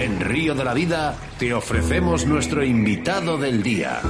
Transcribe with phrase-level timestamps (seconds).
[0.00, 4.00] En Río de la Vida te ofrecemos nuestro invitado del día.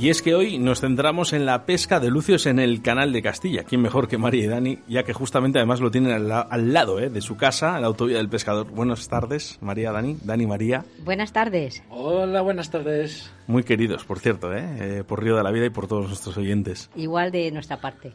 [0.00, 3.20] Y es que hoy nos centramos en la pesca de lucios en el canal de
[3.20, 3.64] Castilla.
[3.64, 4.78] ¿Quién mejor que María y Dani?
[4.88, 7.10] Ya que justamente además lo tienen al, lado ¿eh?
[7.10, 8.70] de su casa, la autovía del pescador.
[8.70, 10.16] Buenas tardes, María, Dani.
[10.24, 10.86] Dani, María.
[11.04, 11.82] Buenas tardes.
[11.90, 13.30] Hola, buenas tardes.
[13.46, 14.64] Muy queridos, por cierto, ¿eh?
[14.80, 15.04] ¿eh?
[15.06, 16.88] por Río de la Vida y por todos nuestros oyentes.
[16.96, 18.14] Igual de nuestra parte.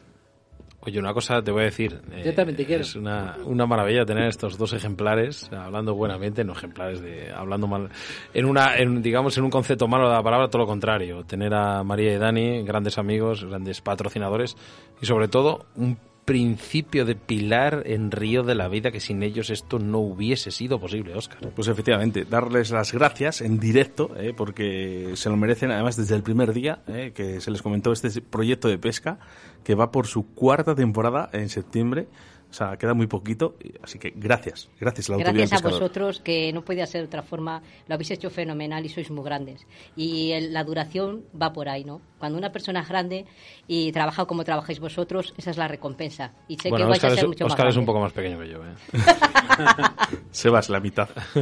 [0.86, 2.00] Oye, una cosa te voy a decir.
[2.24, 2.82] Yo también te quiero.
[2.82, 7.90] Es una, una maravilla tener estos dos ejemplares, hablando buenamente, no ejemplares de hablando mal,
[8.32, 11.24] en una, en, digamos, en un concepto malo de la palabra, todo lo contrario.
[11.24, 14.56] Tener a María y Dani, grandes amigos, grandes patrocinadores
[15.02, 19.48] y sobre todo un principio de pilar en Río de la Vida que sin ellos
[19.48, 21.38] esto no hubiese sido posible, Óscar.
[21.54, 26.24] Pues efectivamente, darles las gracias en directo, eh, porque se lo merecen además desde el
[26.24, 29.18] primer día eh, que se les comentó este proyecto de pesca
[29.66, 32.06] que va por su cuarta temporada en septiembre
[32.50, 36.62] o sea, queda muy poquito, así que gracias, gracias a Gracias a vosotros, que no
[36.64, 39.66] podía ser de otra forma, lo habéis hecho fenomenal y sois muy grandes.
[39.96, 42.00] Y la duración va por ahí, ¿no?
[42.18, 43.26] Cuando una persona es grande
[43.66, 46.32] y trabaja como trabajáis vosotros, esa es la recompensa.
[46.48, 48.38] Y sé que vais a ser es, mucho Oscar más es un poco más pequeño
[48.38, 48.74] que yo, ¿eh?
[50.30, 51.08] Sebas, la mitad.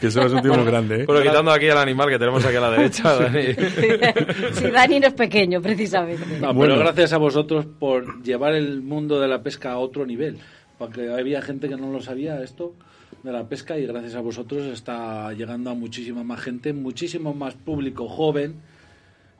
[0.00, 1.04] que Sebas es un tío muy grande, ¿eh?
[1.06, 3.54] Pero quitando aquí al animal que tenemos aquí a la derecha, Dani.
[4.52, 6.38] sí, Dani no es pequeño, precisamente.
[6.54, 6.78] bueno.
[6.78, 10.38] gracias a vosotros por llevar el mundo de la pesca a otro nivel.
[10.78, 12.74] Porque había gente que no lo sabía esto
[13.22, 17.54] de la pesca y gracias a vosotros está llegando a muchísima más gente, muchísimo más
[17.54, 18.56] público joven,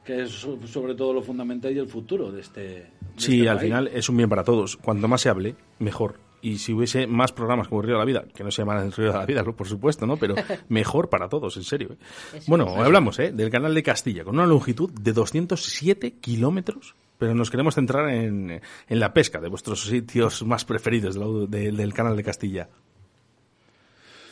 [0.05, 0.31] que es
[0.65, 2.61] sobre todo lo fundamental y el futuro de este.
[2.61, 4.77] De sí, este al final es un bien para todos.
[4.77, 6.19] Cuanto más se hable, mejor.
[6.41, 8.91] Y si hubiese más programas como Río de la Vida, que no se llaman el
[8.91, 10.17] Río de la Vida, por supuesto, ¿no?
[10.17, 10.35] Pero
[10.67, 11.93] mejor para todos, en serio.
[12.33, 12.41] ¿eh?
[12.47, 13.31] Bueno, hablamos ¿eh?
[13.31, 18.61] del canal de Castilla, con una longitud de 207 kilómetros pero nos queremos centrar en,
[18.89, 21.15] la pesca de vuestros sitios más preferidos
[21.49, 22.69] del canal de Castilla.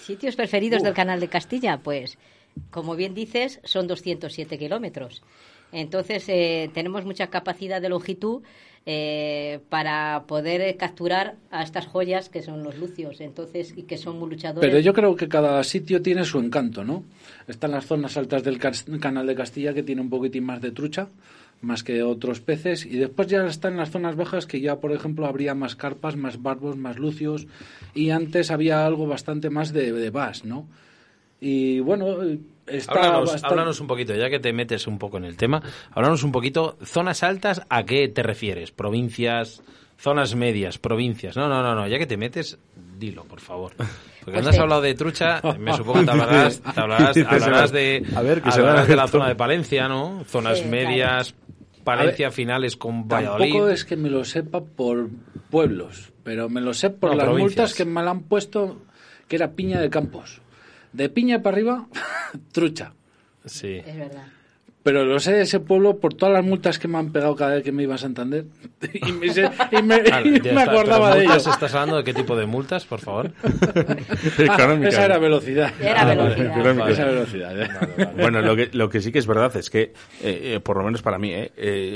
[0.02, 1.78] ¿Sitios preferidos del canal de Castilla?
[1.78, 2.18] Pues,
[2.70, 5.22] como bien dices, son 207 kilómetros.
[5.72, 8.42] Entonces, eh, tenemos mucha capacidad de longitud
[8.86, 14.18] eh, para poder capturar a estas joyas que son los lucios, entonces, y que son
[14.18, 14.68] muy luchadores.
[14.68, 17.04] Pero yo creo que cada sitio tiene su encanto, ¿no?
[17.48, 21.10] Están las zonas altas del canal de Castilla que tiene un poquitín más de trucha,
[21.62, 25.28] más que otros peces y después ya están las zonas bajas que ya por ejemplo
[25.28, 27.48] habría más carpas, más barbos, más lucios
[27.94, 30.68] y antes había algo bastante más de, de bass, ¿no?
[31.44, 32.18] Y bueno,
[32.68, 35.62] está háblanos, un poquito, ya que te metes un poco en el tema,
[35.92, 38.72] háblanos un poquito, zonas altas, ¿a qué te refieres?
[38.72, 39.64] ¿Provincias,
[39.98, 41.36] zonas medias, provincias?
[41.36, 43.74] No, no, no, no, ya que te metes, dilo, por favor.
[43.76, 48.22] Porque cuando has hablado de trucha, me supongo que te hablarás, te hablarás, de, a
[48.22, 50.24] ver, que se de la zona de Palencia, ¿no?
[50.28, 51.34] Zonas medias,
[51.84, 53.52] Palencia finales con Valladolid.
[53.52, 55.10] Tampoco es que me lo sepa por
[55.50, 58.82] pueblos, pero me lo sé por las multas que me la han puesto,
[59.28, 60.42] que era Piña de Campos.
[60.94, 61.88] De Piña para arriba,
[62.52, 62.94] trucha.
[63.46, 63.82] Sí.
[63.86, 64.28] Es verdad.
[64.84, 67.54] Pero lo sé de ese pueblo por todas las multas que me han pegado cada
[67.54, 68.46] vez que me iba a Santander.
[68.94, 70.02] y me, y me,
[70.54, 71.46] me acordaba de ellas.
[71.46, 73.32] ¿Estás hablando de qué tipo de multas, por favor?
[74.50, 75.72] ah, esa era velocidad.
[75.80, 76.90] Era velocidad.
[76.90, 78.14] Esa velocidad.
[78.16, 79.94] bueno, lo que, lo que sí que es verdad es que,
[80.24, 81.50] eh, eh, por lo menos para mí, eh,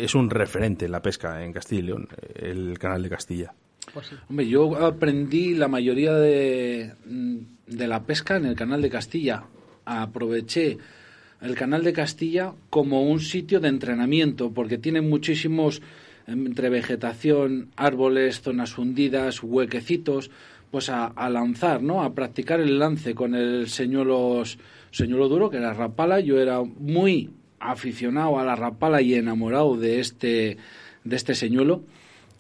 [0.04, 3.54] es un referente en la pesca en Castilla y León, el canal de Castilla.
[3.94, 4.16] Pues sí.
[4.30, 6.94] Hombre, yo aprendí la mayoría de,
[7.66, 9.44] de la pesca en el canal de Castilla.
[9.86, 10.78] Aproveché
[11.46, 15.82] el canal de Castilla como un sitio de entrenamiento, porque tiene muchísimos
[16.28, 20.32] entre vegetación, árboles, zonas hundidas, huequecitos,
[20.72, 22.04] pues a, lanzar, ¿no?
[22.04, 24.44] A practicar el lance con el señuelo,
[24.92, 26.20] señuelo duro, que era rapala.
[26.20, 27.30] Yo era muy
[27.60, 30.58] aficionado a la rapala y enamorado de este,
[31.04, 31.84] de este señuelo.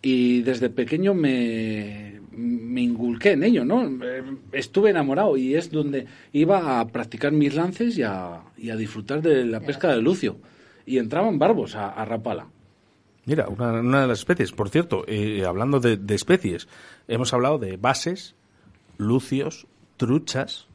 [0.01, 3.85] Y desde pequeño me, me inculqué en ello, ¿no?
[3.85, 8.75] Eh, estuve enamorado y es donde iba a practicar mis lances y a, y a
[8.75, 10.37] disfrutar de la pesca de lucio.
[10.87, 12.47] Y entraban barbos a, rapala.
[13.25, 16.67] Mira, una, de las especies, por cierto, eh, hablando de, de, especies,
[17.07, 18.35] hemos hablado de bases,
[18.97, 19.67] lucios,
[19.97, 20.67] truchas,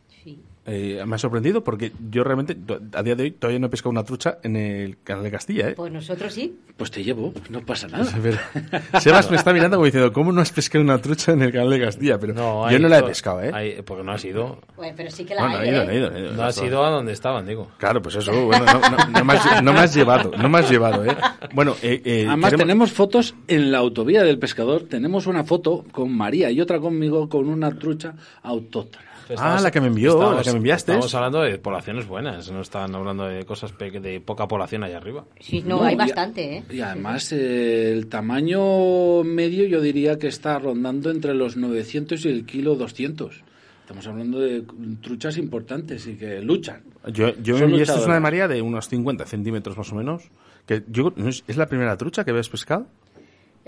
[0.70, 2.56] eh, me ha sorprendido porque yo realmente,
[2.94, 5.70] a día de hoy, todavía no he pescado una trucha en el canal de Castilla.
[5.70, 5.74] ¿eh?
[5.74, 6.60] Pues nosotros sí.
[6.76, 8.04] Pues te llevo, no pasa nada.
[9.00, 11.70] Sebas me está mirando como diciendo, ¿cómo no has pescado una trucha en el canal
[11.70, 12.18] de Castilla?
[12.18, 13.82] Pero yo no la he pescado, ¿eh?
[13.84, 14.60] porque no ha sido.
[14.96, 17.68] pero sí que la hay, no, ido, no, no ha sido a donde estaban, digo.
[17.76, 21.04] Claro, pues eso, bueno, no, me has, no, me has, llevado, no me has llevado,
[21.04, 21.16] ¿eh?
[21.52, 24.84] Bueno, eh, eh, Además, tenemos fotos en la autovía del pescador.
[24.84, 29.09] Tenemos una foto con María y otra conmigo con una trucha autóctona.
[29.38, 30.92] Ah, la que me envió, estamos- la que me enviaste.
[30.92, 34.96] Estamos hablando de poblaciones buenas, no están hablando de cosas pe- de poca población allá
[34.98, 35.24] arriba.
[35.40, 36.64] Sí, no, No, hay y- bastante, ¿eh?
[36.70, 42.28] Y además eh, el tamaño medio yo diría que está rondando entre los 900 y
[42.28, 43.42] el kilo 200.
[43.82, 44.62] Estamos hablando de
[45.00, 46.82] truchas importantes y que luchan.
[47.12, 48.20] Yo, yo envié esta es una de.
[48.20, 50.22] María de unos 50 centímetros más o menos.
[50.66, 52.86] Que yo, ¿no ¿es, es la primera trucha que ves pescado?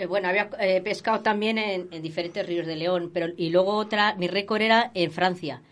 [0.03, 3.75] Eh, bueno, había eh, pescado también en, en diferentes ríos de León, pero y luego
[3.77, 5.63] otra, mi récord era en Francia.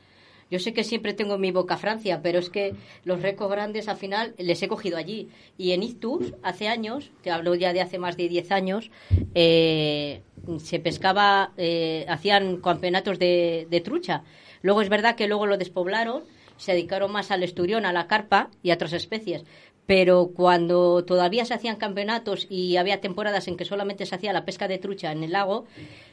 [0.49, 3.89] Yo sé que siempre tengo en mi boca Francia, pero es que los récords grandes
[3.89, 5.31] al final les he cogido allí.
[5.59, 8.93] Y en Ictus, hace años, te hablo ya de hace más de 10 años,
[9.35, 10.23] eh,
[10.59, 14.23] se pescaba, eh, hacían campeonatos de, de trucha.
[14.63, 16.23] Luego es verdad que luego lo despoblaron,
[16.57, 19.45] se dedicaron más al esturión, a la carpa y a otras especies.
[19.91, 24.45] Pero cuando todavía se hacían campeonatos y había temporadas en que solamente se hacía la
[24.45, 25.65] pesca de trucha en el lago,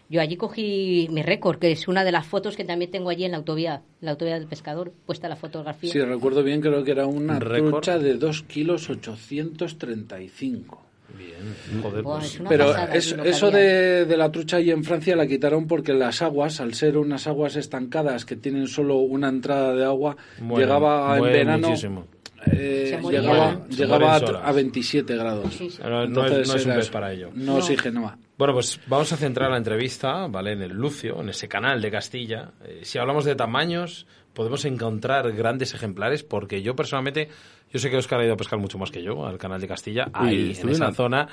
[0.10, 3.26] yo allí cogí mi récord, que es una de las fotos que también tengo allí
[3.26, 5.92] en la autovía, la autovía del pescador, puesta la fotografía.
[5.92, 10.82] Si recuerdo bien, creo que era una trucha de 2 kilos 835.
[11.16, 14.84] Bien, joder, Buah, pues- es Pero pasada es- eso de, de la trucha ahí en
[14.84, 19.30] Francia la quitaron porque las aguas, al ser unas aguas estancadas que tienen solo una
[19.30, 20.18] entrada de agua,
[20.58, 22.06] llegaba en verano muchísimo.
[22.46, 25.54] Eh, llegaba, a, a 27 grados.
[25.54, 25.80] Sí, sí.
[25.82, 27.30] No, no es- Entonces no es un pez para ello.
[27.34, 27.56] No, No.
[27.58, 28.18] oxigenaba.
[28.38, 30.52] Bueno, pues vamos a centrar la entrevista, ¿vale?
[30.52, 32.52] En el Lucio, en ese canal de Castilla.
[32.64, 37.30] Eh, si hablamos de tamaños, podemos encontrar grandes ejemplares, porque yo personalmente,
[37.74, 39.68] yo sé que Oscar ha ido a pescar mucho más que yo al canal de
[39.68, 41.28] Castilla, ahí, en esa zona.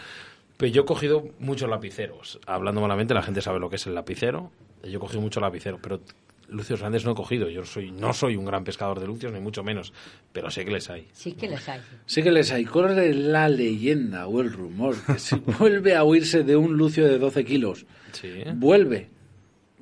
[0.56, 2.38] Pero yo he cogido muchos lapiceros.
[2.46, 4.50] Hablando malamente, la gente sabe lo que es el lapicero.
[4.84, 6.00] Yo he cogido mucho lapicero, pero
[6.48, 7.48] lucios grandes no he cogido.
[7.48, 9.92] Yo soy, no soy un gran pescador de lucios, ni mucho menos,
[10.32, 11.08] pero sé que les hay.
[11.12, 11.80] Sí que les hay.
[12.06, 12.64] Sí que les hay.
[12.64, 17.18] Corre la leyenda o el rumor que si vuelve a huirse de un lucio de
[17.18, 17.86] 12 kilos.
[18.12, 18.30] Sí.
[18.54, 19.08] Vuelve.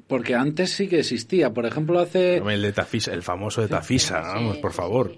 [0.06, 1.52] Porque antes sí que existía.
[1.54, 2.38] Por ejemplo, hace...
[2.40, 5.16] Hombre, El de Tafisa, el famoso de Tafisa, vamos, por favor.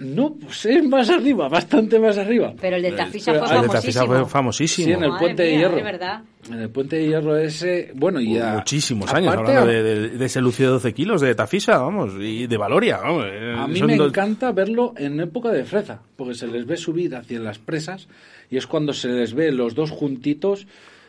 [0.00, 2.54] No, pues es más arriba, bastante más arriba.
[2.60, 4.06] Pero el de Tafisa fue El de Tafisa famosísimo.
[4.06, 4.86] fue famosísimo.
[4.86, 5.76] Sí, en el Madre puente de hierro.
[5.78, 6.22] es verdad.
[6.50, 8.54] En el puente de hierro ese, bueno, y ya...
[8.54, 12.12] Muchísimos años aparte, hablando de, de- de ese lucio de 12 kilos de Tafisa, vamos,
[12.20, 13.24] y de Valoria, vamos.
[13.58, 17.14] A mí me dos- encanta verlo en época de freza, porque se les ve subir
[17.16, 18.08] hacia las presas
[18.50, 20.66] y es cuando se les ve los dos juntitos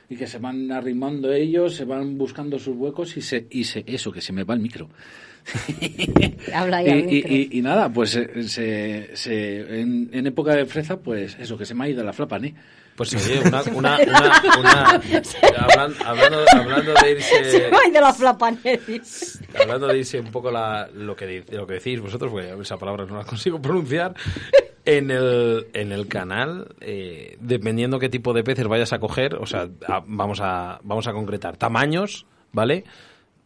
[0.09, 3.83] y que se van arrimando ellos, se van buscando sus huecos y se, y se
[3.85, 4.89] eso, que se me va el micro.
[6.53, 7.31] Habla ahí y, al y- micro.
[7.33, 11.65] y- y nada, pues eh, se, se- en, en época de freza, pues eso, que
[11.65, 12.53] se me ha ido la flapa, ¿eh?
[12.95, 14.99] Pues oye, una, una, una, una-
[15.57, 17.43] hablan- hablando, hablando de irse...
[17.51, 19.39] Se va de la flapaneris.
[19.57, 23.05] Hablando de irse un poco la, lo, que, lo que decís vosotros, porque esa palabra
[23.05, 24.15] no la consigo pronunciar,
[24.83, 29.45] en el, en el canal, eh, dependiendo qué tipo de peces vayas a coger, o
[29.45, 32.83] sea, a- vamos, a, vamos a concretar tamaños, ¿vale?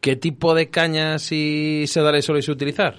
[0.03, 2.93] ¿Qué tipo de cañas y sedales soléis utilizar?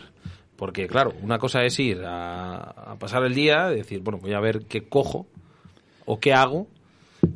[0.57, 4.41] Porque, claro, una cosa es ir a, a pasar el día, decir, bueno, voy a
[4.41, 5.27] ver qué cojo
[6.07, 6.67] o qué hago,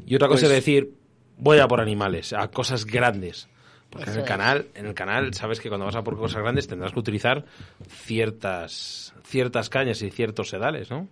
[0.06, 0.94] y otra cosa Pues- es decir,
[1.36, 3.46] voy a por animales, a cosas grandes.
[3.90, 6.66] Porque en el canal, en el canal sabes que cuando vas a por cosas grandes
[6.66, 7.44] tendrás que utilizar
[7.88, 11.08] ciertas ciertas cañas y ciertos sedales, ¿no?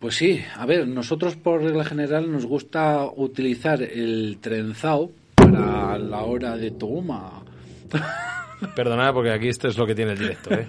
[0.00, 5.12] Pues sí, a ver, nosotros por regla general nos gusta utilizar el trenzado
[5.50, 7.42] para la hora de toma.
[8.74, 10.66] Perdonad porque aquí esto es lo que tiene el directo, ¿eh?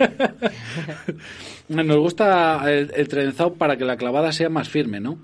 [1.70, 5.18] Nos gusta el, el trenzado para que la clavada sea más firme, ¿no?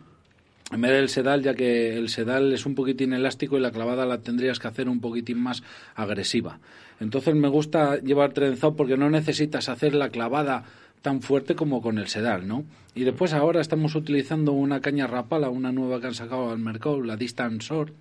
[0.72, 4.06] En vez del sedal, ya que el sedal es un poquitín elástico y la clavada
[4.06, 5.64] la tendrías que hacer un poquitín más
[5.96, 6.60] agresiva.
[7.02, 10.64] Entonces me gusta llevar trenzado porque no necesitas hacer la clavada
[11.02, 12.64] tan fuerte como con el sedal, ¿no?
[12.96, 17.02] Y después ahora estamos utilizando una caña rapala, una nueva que han sacado al mercado,
[17.02, 17.92] la Distance Sword,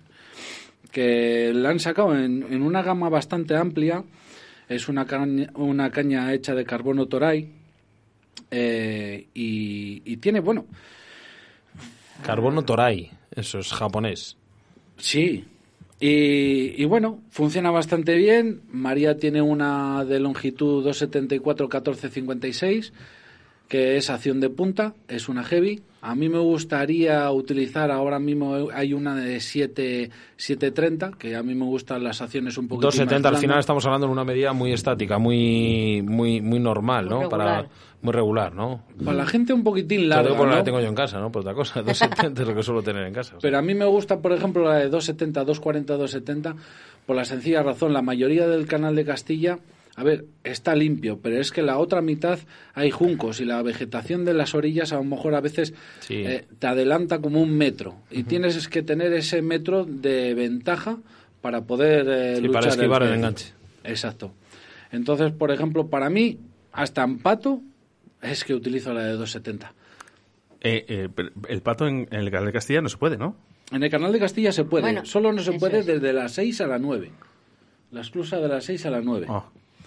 [0.91, 4.03] que la han sacado en, en una gama bastante amplia.
[4.69, 7.49] Es una caña, una caña hecha de carbono toray
[8.49, 10.65] eh, y, y tiene, bueno,
[12.23, 14.37] Carbono Toray, eso es japonés.
[14.97, 15.45] Sí.
[15.99, 18.61] Y, y bueno, funciona bastante bien.
[18.69, 22.93] María tiene una de longitud 274-1456,
[23.67, 25.81] que es acción de punta, es una heavy.
[26.03, 31.53] A mí me gustaría utilizar, ahora mismo hay una de 7, 730, que a mí
[31.53, 34.73] me gustan las acciones un poquito 270 al final estamos hablando de una medida muy
[34.73, 37.21] estática, muy muy muy normal, ¿no?
[37.21, 37.69] Muy Para regular.
[38.01, 38.81] muy regular, ¿no?
[39.05, 40.45] Para la gente un poquitín larga, ¿no?
[40.47, 41.31] la tengo yo en casa, ¿no?
[41.31, 43.35] Por otra cosa, 270 es lo que suelo tener en casa.
[43.39, 46.55] Pero a mí me gusta, por ejemplo, la de 270, 240, 270,
[47.05, 49.59] por la sencilla razón, la mayoría del canal de Castilla,
[49.95, 52.39] a ver, está limpio, pero es que la otra mitad
[52.73, 56.23] hay juncos y la vegetación de las orillas a lo mejor a veces Sí.
[56.25, 60.97] eh, te adelanta como un metro y tienes que tener ese metro de ventaja
[61.41, 63.53] para poder eh, Sí, luchar para esquivar el enganche.
[63.83, 64.31] Exacto.
[64.91, 66.37] Entonces, por ejemplo, para mí,
[66.71, 67.61] hasta en pato,
[68.21, 69.73] es que utilizo la de 270.
[70.63, 73.35] Eh, eh, pero el pato en, en el canal de Castilla no se puede, ¿no?
[73.71, 75.85] En el canal de Castilla se puede, Bueno, solo no se puede es.
[75.85, 77.09] desde las 6 a las 9.
[77.91, 79.27] La exclusa de las 6 a las 9.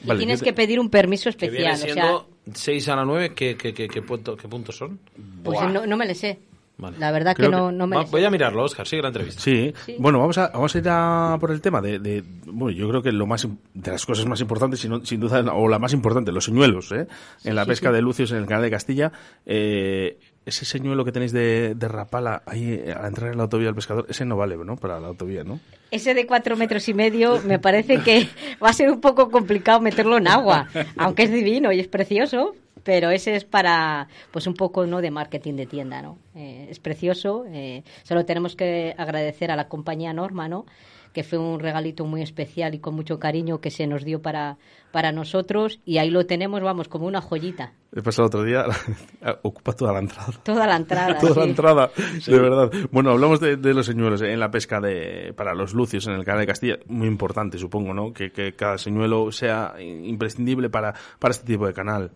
[0.04, 1.90] Ah, Y vale, tienes yo que te- pedir un permiso Que viene especial.
[1.90, 4.98] O sea, siendo 6 a la 9, ¿qué, qué, qué, qué punto- qué puntos son?
[5.42, 6.38] pues no, no me le sé.
[6.76, 6.98] Vale.
[6.98, 9.08] La verdad que Creo no, que- no me Va- voy a mirarlo, Oscar, sigue la
[9.08, 9.40] entrevista.
[9.40, 9.72] Sí.
[9.86, 9.94] Sí.
[9.98, 13.00] bueno, vamos a, vamos a ir a por el tema de, de- bueno, yo creo
[13.00, 15.92] que lo más de las cosas más importantes, si no- sin duda, o la más
[15.92, 17.06] importante, los señuelos, ¿eh?
[17.44, 17.94] En la sí, pesca sí.
[17.94, 19.12] de lucios en el canal de Castilla,
[19.46, 23.74] eh, ese señuelo que tenéis de, rapala ahí eh, al entrar en la autovía del
[23.74, 24.76] pescador, ese no vale, ¿no?
[24.76, 25.60] Para la autovía, ¿no?
[25.90, 28.28] Ese de cuatro metros y medio me parece que
[28.62, 32.54] va a ser un poco complicado meterlo en agua, aunque es divino y es precioso,
[32.82, 36.18] pero ese es para, pues un poco no de marketing de tienda, ¿no?
[36.34, 40.66] Eh, es precioso, eh, solo tenemos que agradecer a la compañía Norma, ¿no?
[41.14, 44.58] Que fue un regalito muy especial y con mucho cariño que se nos dio para,
[44.92, 47.72] para nosotros y ahí lo tenemos, vamos, como una joyita.
[47.96, 48.66] He pasado otro día,
[49.42, 50.32] ocupa toda la entrada.
[50.42, 51.18] Toda la entrada.
[51.20, 51.48] Toda la sí.
[51.48, 51.90] entrada,
[52.26, 52.70] de verdad.
[52.90, 56.24] Bueno, hablamos de, de los señuelos en la pesca de para los lucios en el
[56.24, 56.78] canal de Castilla.
[56.88, 58.12] Muy importante, supongo, ¿no?
[58.12, 62.10] Que, que cada señuelo sea imprescindible para, para este tipo de canal.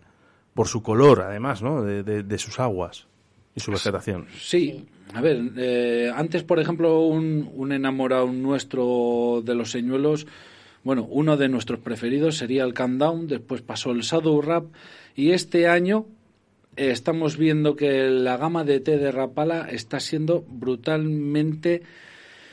[0.54, 1.82] Por su color, además, ¿no?
[1.82, 3.06] De, de- de sus aguas
[3.54, 4.26] y su vegetación.
[4.40, 10.26] Sí, a ver, eh, antes, por ejemplo, un, un enamorado nuestro de los señuelos,
[10.84, 14.66] bueno, uno de nuestros preferidos sería el Countdown, después pasó el Shadow Rap,
[15.16, 16.06] y este año
[16.76, 21.82] eh, estamos viendo que la gama de té de Rapala está siendo brutalmente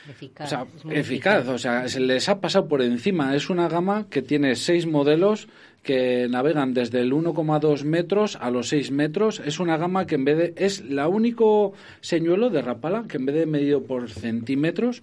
[0.08, 3.34] Eficaz, o sea, eficaz, o sea, se les ha pasado por encima.
[3.34, 5.48] Es una gama que tiene seis modelos
[5.82, 9.40] que navegan desde el 1,2 metros a los 6 metros.
[9.40, 13.26] Es una gama que en vez de es la único señuelo de Rapala que en
[13.26, 15.02] vez de medido por centímetros,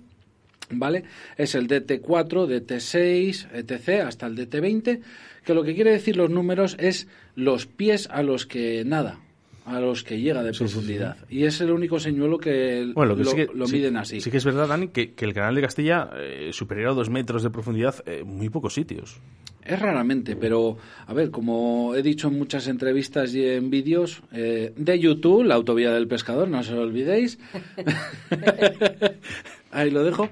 [0.69, 1.05] ¿vale?
[1.37, 4.05] Es el DT4, DT6, etc.
[4.05, 4.99] hasta el DT20,
[5.45, 9.19] que lo que quiere decir los números es los pies a los que nada
[9.65, 10.73] a los que llega de Sí, sí, sí.
[10.73, 11.17] profundidad.
[11.29, 13.97] Y es el único señuelo que, Bueno, lo que lo, sí que, lo sí- miden
[13.97, 14.19] así.
[14.21, 17.09] Sí que es verdad, Dani, que, que el canal de Castilla, eh, superior a dos
[17.09, 19.17] metros de profundidad, eh, muy pocos sitios.
[19.63, 20.77] Es raramente, pero
[21.07, 25.55] a ver, como he dicho en muchas entrevistas y en vídeos eh, de YouTube, la
[25.55, 27.39] autovía del pescador, no se lo olvidéis.
[29.71, 30.29] Ahí lo dejo.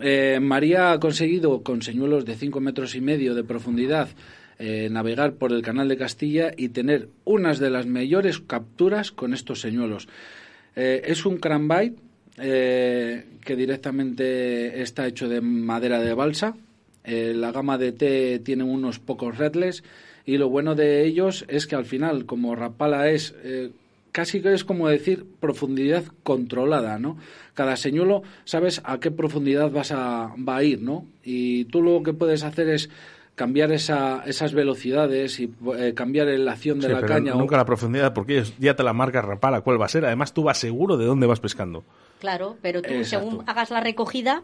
[0.00, 4.08] Eh, María ha conseguido con señuelos de 5 metros y medio de profundidad
[4.60, 9.32] eh, navegar por el canal de Castilla y tener unas de las mayores capturas con
[9.32, 10.08] estos señuelos.
[10.74, 11.96] Eh, es un cranbait
[12.38, 16.56] eh, que directamente está hecho de madera de balsa.
[17.04, 19.82] La gama de té tiene unos pocos redles
[20.26, 23.34] y lo bueno de ellos es que al final, como Rapala es
[24.12, 27.16] casi que es como decir profundidad controlada, ¿no?
[27.54, 31.06] Cada señuelo sabes a qué profundidad vas a, va a ir, ¿no?
[31.22, 32.90] Y tú lo que puedes hacer es
[33.38, 37.34] cambiar esa, esas velocidades y eh, cambiar la acción de Sí, la pero caña.
[37.34, 40.04] o- nunca la profundidad, porque ellos ya te la marca rapala cuál va a ser.
[40.04, 41.84] Además, tú vas seguro de dónde vas pescando.
[42.18, 43.30] Claro, pero tú Exacto.
[43.30, 44.42] según hagas la recogida,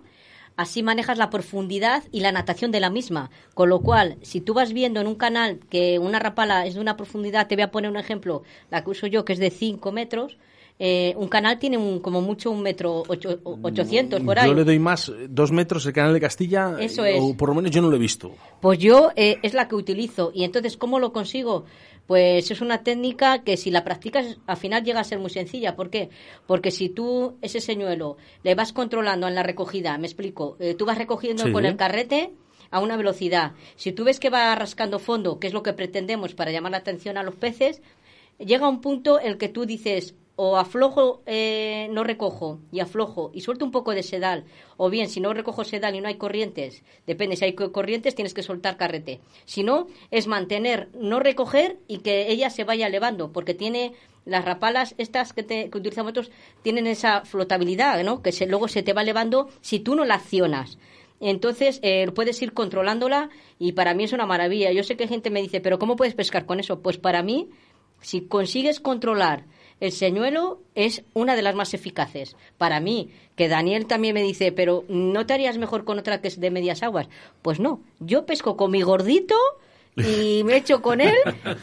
[0.57, 3.31] así manejas la profundidad y la natación de la misma.
[3.53, 6.81] Con lo cual, si tú vas viendo en un canal que una rapala es de
[6.81, 9.51] una profundidad, te voy a poner un ejemplo, la que uso yo, que es de
[9.51, 10.39] 5 metros,
[10.79, 14.49] eh, un canal tiene un, como mucho un metro ocho- o- 800 por ahí.
[14.49, 17.23] Yo le doy más, dos metros el canal de Castilla, Eso eh, es.
[17.23, 18.33] o por lo menos yo no lo he visto.
[18.61, 20.33] Pues yo eh, es la que utilizo.
[20.35, 21.65] Y entonces, ¿cómo lo consigo?
[22.07, 25.75] Pues es una técnica que si la practicas, al final llega a ser muy sencilla.
[25.77, 26.11] ¿Por qué?
[26.47, 30.85] Porque si tú ese señuelo le vas controlando en la recogida, me explico, eh, tú
[30.85, 31.53] vas recogiendo Sí.
[31.53, 32.33] con el carrete
[32.71, 33.53] a una velocidad.
[33.77, 36.79] Si tú ves que va rascando fondo, que es lo que pretendemos para llamar la
[36.79, 37.81] atención a los peces,
[38.39, 43.31] llega un punto en el que tú dices o aflojo, eh, no recojo y aflojo
[43.33, 44.45] y suelto un poco de sedal,
[44.77, 48.15] o bien si no recojo sedal y no hay corrientes, depende si hay co- corrientes
[48.17, 49.21] tienes que soltar carrete.
[49.45, 53.93] Si no, es mantener, no recoger y que ella se vaya elevando, porque tiene
[54.25, 58.21] las rapalas estas que, te- utilizamos nosotros tienen esa flotabilidad, ¿no?
[58.23, 60.79] Que se, luego se te va elevando si tú no la accionas.
[61.21, 64.73] Entonces, eh, puedes ir controlándola y para mí es una maravilla.
[64.73, 66.81] Yo sé que gente me dice, pero ¿cómo puedes pescar con eso?
[66.81, 67.51] Pues para mí,
[68.01, 69.45] si consigues controlar
[69.81, 72.37] el señuelo, es una de las más eficaces.
[72.59, 76.29] Para mí, que Daniel también me dice, pero ¿no te harías mejor con otra que
[76.29, 77.09] es de medias aguas?
[77.43, 79.35] Pues no, yo pesco con mi gordito
[79.97, 81.15] y me echo con él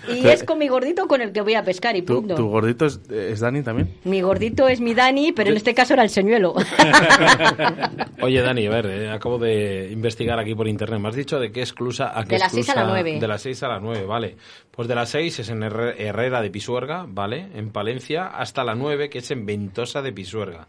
[0.08, 2.36] y es con mi gordito con el que voy a pescar y ¿Tu, punto.
[2.36, 3.94] tu gordito es, es Dani también?
[4.06, 6.56] Mi gordito es mi Dani, pero en este caso era el señuelo.
[8.22, 11.00] Oye, Dani, a ver, eh, acabo de investigar aquí por internet.
[11.00, 13.20] Me has dicho de qué exclusa a qué De las seis a exclusa- la nueve.
[13.20, 14.36] De las 6 a las 9, vale.
[14.72, 17.48] Pues de las 6 es en Herre- Herrera de Pisuerga, ¿vale?
[17.56, 20.68] En Palencia, hasta la 9, que es en Ventosa de Pisuerga.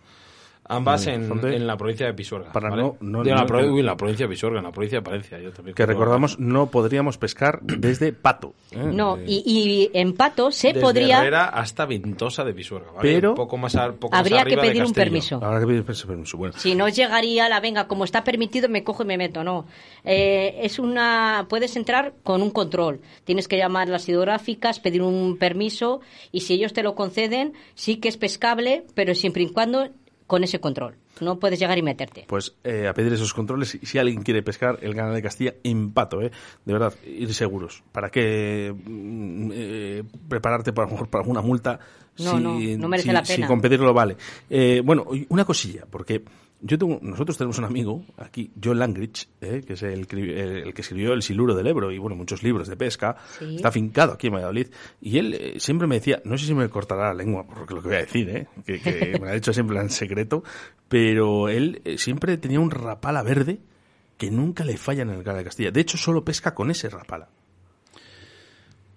[0.65, 2.53] Ambas En la provincia de Pisuerga.
[2.53, 2.83] Para ¿vale?
[2.83, 4.71] no- no- Digo, en la no- pro- uy, en la provincia de Pisuerga, en la
[4.73, 5.39] provincia de Palencia.
[5.41, 8.55] Yo también Que recordamos, no podríamos pescar desde Pato.
[8.71, 8.79] ¿eh?
[8.79, 11.19] No, Eh, y, y en Pato se Desde podría...
[11.19, 12.93] Herrera hasta Ventosa de Pisuerga.
[12.93, 13.01] ¿vale?
[13.15, 15.41] Pero- Un poco más, a- poco más Habría que arriba pedir un permiso.
[15.43, 16.39] Habrá que pedir ese permiso.
[16.39, 19.43] Bueno, Si no llegaría la venga, como está permitido, me cojo y me meto.
[19.45, 19.67] No.
[20.05, 21.47] Eh, es una.
[21.49, 23.01] Puedes entrar con un control.
[23.25, 26.01] Tienes que llamar las hidrográficas, pedir un permiso
[26.31, 29.89] y si ellos te lo conceden, sí que es pescable, pero siempre y cuando
[30.27, 30.97] con ese control.
[31.21, 32.25] No puedes llegar y meterte.
[32.27, 33.75] pues eh, a pedir esos controles.
[33.81, 36.31] Y si alguien quiere pescar el canal de Castilla, en Pato, ¿eh?
[36.65, 37.83] De verdad, ir seguros.
[37.93, 41.79] ¿Para qué mm, eh, prepararte para, para alguna multa?
[42.19, 43.47] No, no, no merece si- la Si pena.
[43.47, 44.17] con pedirlo vale.
[44.51, 46.23] Eh, bueno, una cosilla, porque
[46.65, 49.63] yo tengo, nosotros tenemos un amigo aquí, John Langridge, ¿eh?
[49.67, 52.43] que es el, cri- el- el que escribió El Siluro del Ebro y bueno, muchos
[52.43, 53.17] libros de pesca.
[53.39, 53.57] Sí.
[53.57, 54.69] Está afincado aquí en Valladolid.
[55.01, 57.83] Y él eh, siempre me decía, no sé si me cortará la lengua por lo
[57.83, 58.47] que voy a decir, ¿eh?
[58.65, 60.45] que, que me lo ha dicho siempre en secreto,
[60.89, 63.59] pero él eh, siempre tenía un rapala verde
[64.17, 65.71] que nunca le falla en el canal de Castilla.
[65.73, 67.29] De hecho, solo pesca con ese rapala.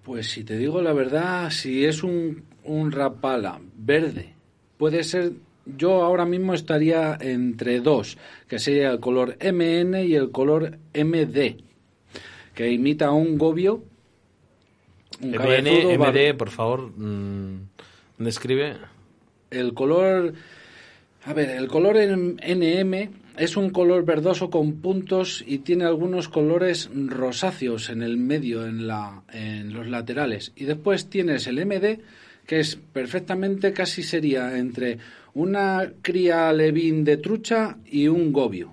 [0.03, 4.35] Pues si te digo la verdad, si es un, un rapala verde,
[4.77, 5.33] puede ser,
[5.65, 8.17] yo ahora mismo estaría entre dos,
[8.47, 11.57] que sería el color MN y el color MD,
[12.53, 13.83] que imita a un gobio.
[15.21, 17.67] Un MN, bar- MD, por favor, mm,
[18.17, 18.75] describe.
[19.49, 20.33] El color,
[21.25, 26.29] a ver, el color en- NM es un color verdoso con puntos y tiene algunos
[26.29, 30.51] colores rosáceos en el medio, en, la, en los laterales.
[30.55, 31.99] Y después tienes el MD,
[32.45, 34.97] que es perfectamente, casi sería entre
[35.35, 38.71] una cría levín de trucha y un gobio.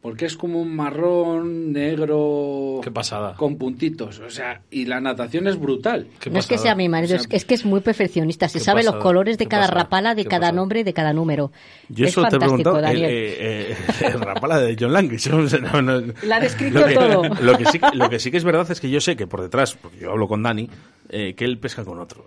[0.00, 3.34] Porque es como un marrón negro Qué pasada.
[3.34, 4.20] con puntitos.
[4.20, 6.06] O sea, y la natación es brutal.
[6.20, 8.48] Qué no es que sea mi marido, O sea, es, que es muy perfeccionista.
[8.48, 10.52] Se sabe los colores de qué cada pasada, rapala, de qué cada pasada.
[10.56, 11.50] nombre, de cada número.
[11.88, 12.92] Yo es eso te he preguntado, eh,
[13.72, 15.30] eh, el rapala de John Langridge.
[15.30, 16.00] No, no.
[16.00, 17.22] Lo ha descrito Lo que- todo.
[17.42, 19.26] Lo que, sí, que- lo que sí que es verdad es que yo sé que
[19.26, 20.70] por detrás, porque yo hablo con Dani,
[21.08, 22.24] eh, que él pesca con otro.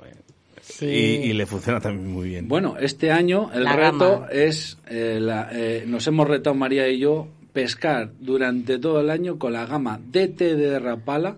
[0.82, 0.88] Sí.
[0.88, 2.48] Y, y le funciona también muy bien.
[2.48, 4.28] Bueno, este año el La reto gama.
[4.32, 9.38] es, eh, la- eh, nos hemos retado María y yo, pescar durante todo el año
[9.38, 11.38] con la gama DT de Rapala,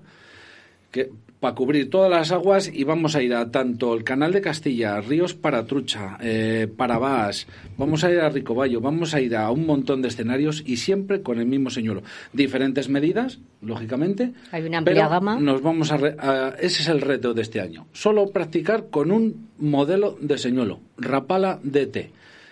[0.92, 1.10] que
[1.44, 5.02] para cubrir todas las aguas y vamos a ir a tanto el canal de Castilla,
[5.02, 9.52] ríos para trucha, eh, para Baas, vamos a ir a Ricoballo, vamos a ir a
[9.52, 12.02] un montón de escenarios y siempre con el mismo señuelo.
[12.32, 14.32] Diferentes medidas, lógicamente.
[14.54, 15.38] Hay una amplia pero gama.
[15.38, 17.88] Nos vamos a, re- a- ese es el reto de este año.
[17.92, 22.10] Solo practicar con un modelo de señuelo, Rapala DT,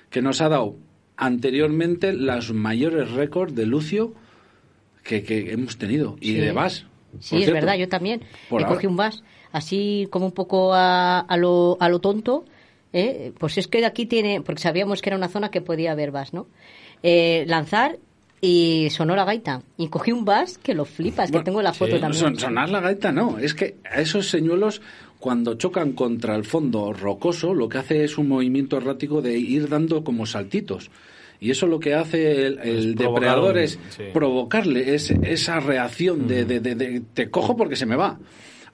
[0.10, 0.76] que nos ha dado
[1.16, 4.14] anteriormente los mayores récords de Lucio
[5.04, 6.40] que, que hemos tenido y Sí.
[6.40, 6.86] de Bass.
[7.20, 7.54] Sí, es cierto.
[7.54, 8.22] verdad, yo también.
[8.50, 8.68] Ahora.
[8.68, 12.46] cogí un vas así como un poco a, a, lo, a lo tonto.
[12.94, 13.32] ¿eh?
[13.38, 16.12] Pues es que de aquí tiene, porque sabíamos que era una zona que podía haber
[16.12, 16.48] vas, ¿no?
[17.04, 17.98] Eh, lanzar
[18.42, 19.62] y sonó la gaita.
[19.78, 22.02] Y cogí un vas que lo flipas, que Bueno, tengo la foto sí.
[22.02, 22.20] también.
[22.24, 24.82] Son- sonar la gaita no, es que a esos señuelos
[25.20, 29.70] cuando chocan contra el fondo rocoso lo que hace es un movimiento errático de ir
[29.70, 30.90] dando como saltitos.
[31.44, 34.04] Y eso lo que hace el, el Es provocar depredador es sí.
[34.14, 38.20] provocarle esa reacción de, de- de- de te cojo porque se me va.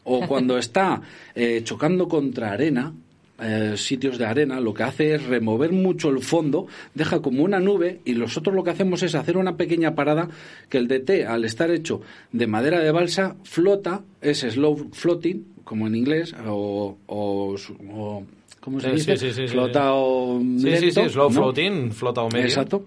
[0.03, 1.01] O cuando está
[1.34, 2.93] eh, chocando contra arena,
[3.39, 7.62] eh, sitios de arena, lo que hace es remover mucho el fondo, deja como una
[7.62, 10.27] nube y nosotros lo que hacemos es hacer una pequeña parada
[10.67, 12.01] que el DT, al estar hecho
[12.34, 18.25] de madera de balsa, flota, es slow floating, como en inglés, o, o, su- o-
[18.67, 19.15] ¿cómo se Sí, dice?
[19.17, 19.88] sí, sí, sí, flota sí.
[19.93, 21.36] o Sí, sí, lento, sí, slow ¿no?
[21.36, 22.45] floating, flota o medio.
[22.45, 22.86] Exacto.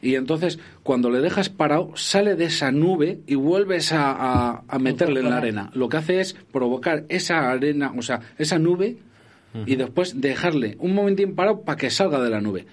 [0.00, 4.78] Y entonces, cuando le dejas parado, sale de esa nube y vuelves a, a- a
[4.80, 5.70] meterle en la arena.
[5.74, 8.96] Lo que hace es provocar esa arena, o sea, esa nube,
[9.64, 12.66] y después dejarle un momentín parado para que salga de la nube.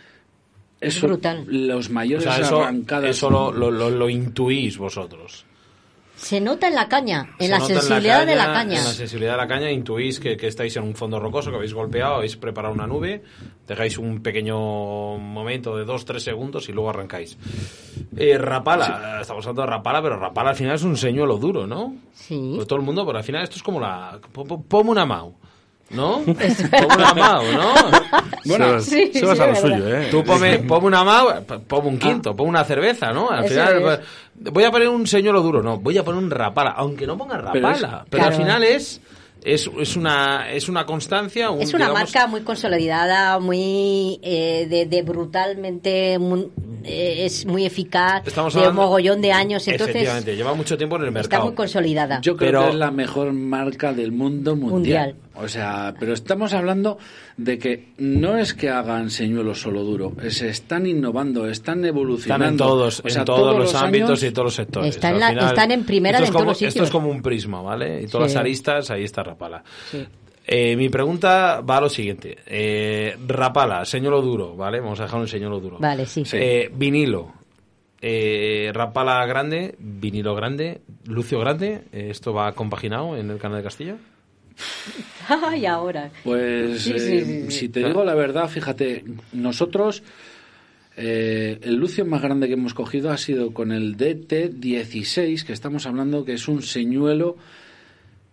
[0.81, 1.43] Eso, brutal.
[1.47, 3.11] Los O mayores sea, eso, arrancadas.
[3.11, 5.45] eso lo, lo, lo- lo intuís vosotros.
[6.19, 8.77] Se nota en la caña, en Se la sensibilidad de la caña.
[8.79, 11.55] En la sensibilidad de la caña intuís que, que estáis en un fondo rocoso, que
[11.55, 13.23] habéis golpeado, habéis preparado una nube,
[13.67, 17.37] dejáis un pequeño momento de dos, tres segundos y luego arrancáis.
[18.17, 21.95] Eh, rapala, estamos hablando de rapala, pero rapala al final es un señuelo duro, ¿no?
[22.13, 22.53] Sí.
[22.55, 24.19] Pues todo el mundo, pero al final esto es como la...
[24.31, 25.33] po- po- Ponme una Mau,
[25.91, 26.19] ¿no?
[26.23, 27.73] Ponme una Mau, ¿no?
[28.45, 29.87] Bueno, sí, se vas sí, a lo suyo.
[29.97, 30.07] ¿eh?
[30.11, 33.29] Tú ponme, ponme una Mau, p- ponme un quinto, ponme una cerveza, ¿no?
[33.29, 33.81] Al Eso final, es.
[33.81, 33.99] pues,
[34.53, 37.37] voy a poner un señuelo duro, no, voy a poner un rapala, aunque no ponga
[37.51, 39.01] Pero es- rapala, pero, al final es,
[39.43, 44.67] es, es, una, es una constancia, un, Es una digamos, marca muy consolidada, muy eh,
[44.69, 46.15] de, de brutalmente,
[46.83, 50.95] eh, es muy eficaz, Estamos de hablando- mogollón de años, entonces Efectivamente, lleva mucho tiempo
[50.97, 51.45] en el está mercado.
[51.45, 52.21] muy consolidada.
[52.21, 55.07] Yo creo Pero- que es la mejor marca del mundo mundial.
[55.09, 55.15] Mundial.
[55.41, 56.97] O sea, pero estamos hablando
[57.37, 62.45] de que no es que hagan señuelos solo duro, se están innovando, están evolucionando.
[62.45, 64.95] Están en todos, O sea, en todos, los, ámbitos y todos los sectores.
[64.95, 66.75] Están la- final, están en primera de es en todos los sitios.
[66.75, 68.01] Esto es como un prisma, ¿vale?
[68.03, 68.35] Y todas Sí.
[68.35, 69.63] las aristas, ahí está Rapala.
[69.91, 70.05] Sí.
[70.51, 72.37] Eh, mi pregunta va a lo siguiente.
[72.47, 74.79] Eh, Rapala, señuelo duro, ¿vale?
[74.79, 75.77] Vamos a dejar un señuelo duro.
[75.79, 76.23] Vale, sí.
[76.33, 77.33] Eh, vinilo.
[78.01, 81.83] Eh, Rapala grande, vinilo grande, Lucio grande.
[81.91, 83.95] Eh, ¿Esto va compaginado en el canal de Castilla?
[85.27, 86.11] Ay, ahora.
[86.23, 87.51] Pues, Sí, eh, sí, sí, sí.
[87.51, 90.03] si te digo la verdad, fíjate, nosotros,
[90.97, 95.85] eh, el lucio más grande que hemos cogido ha sido con el DT16, que estamos
[95.85, 97.37] hablando que es un señuelo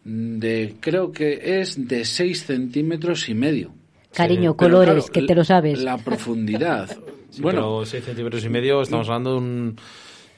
[0.05, 3.73] de, creo que es de 6 centímetros y medio.
[4.15, 5.83] Cariño, Pero colores, claro, que te lo sabes.
[5.83, 6.91] La profundidad.
[7.29, 9.77] Sí, bueno, pero 6 centímetros y medio, estamos hablando de un...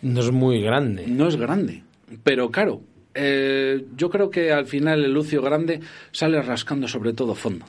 [0.02, 1.06] No es muy grande.
[1.06, 1.84] no es grande,
[2.24, 2.80] pero claro,
[3.18, 5.80] eh, yo creo que al final el lucio grande
[6.12, 7.66] sale rascando sobre todo fondo.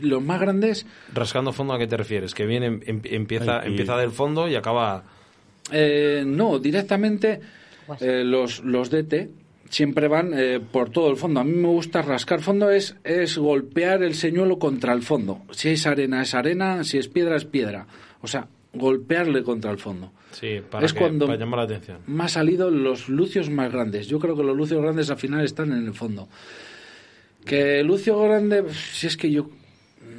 [0.00, 2.34] Los más grandes Rascando fondo, ¿a qué te refieres?
[2.34, 5.04] Que viene, em- empieza, Ay, y- empieza del fondo y acaba...
[5.70, 7.40] Eh, no, directamente
[7.86, 9.28] Pues- eh, los, los DT
[9.70, 11.40] siempre van eh, por todo el fondo.
[11.40, 15.42] A mí me gusta rascar fondo, es, es golpear el señuelo contra el fondo.
[15.52, 17.86] Si es arena, es arena, si es piedra, es piedra.
[18.22, 20.12] O sea, golpearle contra el fondo.
[20.32, 21.98] Sí, para, Es que- cuando- para llamar la atención.
[22.06, 24.06] Me han salido los lucios más grandes.
[24.08, 26.28] Yo creo que los lucios grandes al final están en el fondo.
[27.44, 29.50] Que lucio grande, si es que yo...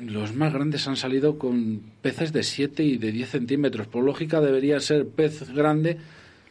[0.04, 3.88] Los más grandes han salido con peces de 7 y de 10 centímetros.
[3.88, 5.98] Por lógica debería ser pez grande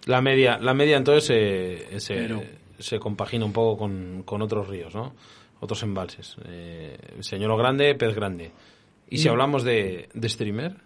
[0.06, 2.42] La media, la media entonces eh, se, Pero-
[2.78, 5.14] se compagina un poco con, con otros ríos, ¿no?
[5.60, 6.36] Otros embalses.
[6.46, 8.50] Eh, señuelo grande, pez grande.
[9.10, 9.18] Y Mm.
[9.18, 10.76] si hablamos de, de streamer,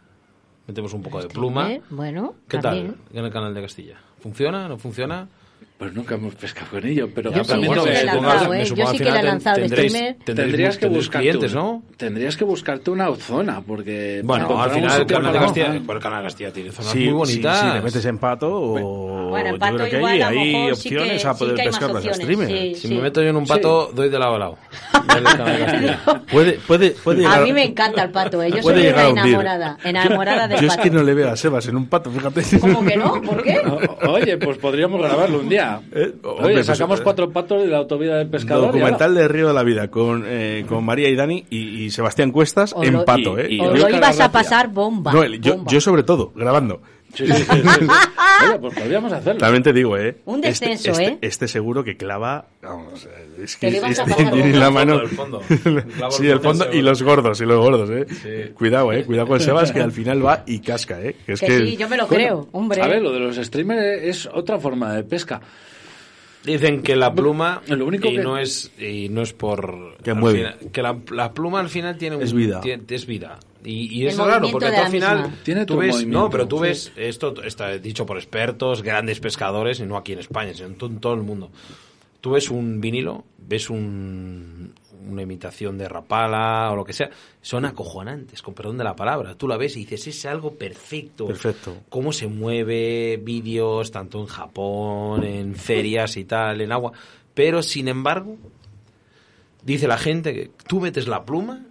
[0.67, 1.71] metemos un poco de pluma.
[1.91, 2.95] Bueno, ¿Qué también.
[3.11, 3.97] tal en el canal de Castilla?
[4.21, 4.69] ¿Funciona?
[4.69, 5.29] ¿No funciona?
[5.79, 8.65] Pues nunca hemos pescado con ello, pero Yo sí, yo sí he lanzado, ¿eh?
[8.67, 11.61] Yo sí que final le he ten- lanzado el tendréis- Tendrías que buscarte clientes, una,
[11.63, 11.83] ¿no?
[11.97, 16.19] Tendrías que buscarte una zona, porque Bueno, al final el canal de Castilla, el canal
[16.23, 17.61] de Castilla tiene zonas Sí, muy sí, bonitas.
[17.61, 20.53] si le metes en pato o Bueno, en yo pato creo que igual hay, hay
[20.55, 22.53] mejor sí que- opciones a sí poder pescar las opciones, streamers.
[22.53, 22.75] sí.
[22.89, 24.59] Si me meto yo en un pato, doy de lado a lado.
[26.33, 28.51] Puede, puede, puede A mí me encanta el pato, ¿eh?
[28.51, 30.83] Yo soy una enamorada, enamorada del Yo es pato.
[30.85, 32.43] que no le veo a Sebas en un pato, fíjate.
[32.61, 33.21] ¿Cómo que no?
[33.23, 33.59] ¿Por qué?
[33.61, 35.81] O- Oye, pues podríamos grabarlo un día.
[35.95, 38.67] Eh, Oye, hombre, pues, sacamos eh, cuatro patos de la autovía del pescador.
[38.73, 42.31] Documental de Río de la Vida con, eh, con María y Dani y, y Sebastián
[42.33, 43.49] Cuestas O en lo- pato, ¿eh?
[43.51, 45.13] y- yo lo ibas a pasar bomba.
[45.13, 45.71] No, el- yo, bomba.
[45.71, 46.81] yo sobre todo, grabando.
[47.15, 47.45] Sí, sí, sí.
[48.49, 49.39] Oye, pues podríamos hacerlo.
[49.41, 50.17] También te digo, ¿eh?
[50.25, 51.19] Un Este- descenso, este, ¿eh?
[51.21, 52.47] Este seguro que clava...
[52.63, 53.07] Vamos,
[53.43, 55.01] es que este tiene la El mano...
[55.09, 55.83] fondo, el fondo.
[55.97, 58.53] Clavo sí, el fondo y los gordos, y los gordos, ¿eh?
[58.57, 59.05] Cuidado, ¿eh?
[59.05, 61.17] Cuidado con Sebas, que al final va y casca, ¿eh?
[61.27, 61.59] Que es Que que...
[61.59, 62.81] sí, yo me lo Bueno, creo, hombre.
[62.81, 65.41] A ver, lo de los streamers es otra forma de pesca.
[66.45, 70.13] Dicen que la pluma Lo único y que- no es y no es por Que
[70.13, 70.39] mueve.
[70.39, 72.61] final- que la, la pluma al final tiene un- Es vida.
[72.61, 75.41] tiene- es vida y, es raro porque tú al final.
[75.43, 76.63] Tiene tú ves no pero tú sí.
[76.63, 81.01] ves esto está dicho por expertos grandes pescadores y no aquí en España sino en
[81.01, 81.51] todo el mundo
[82.21, 84.75] tú ves un vinilo ves un,
[85.09, 89.35] una imitación de rapala o lo que sea son acojonantes con perdón de la palabra
[89.37, 91.77] tú la ves y dices es algo perfecto Perfecto.
[91.89, 96.93] cómo se mueve, vídeos tanto en Japón, en ferias y tal, en agua.
[97.35, 98.37] Pero, sin embargo,
[99.65, 101.67] dice la gente que tú metes la pluma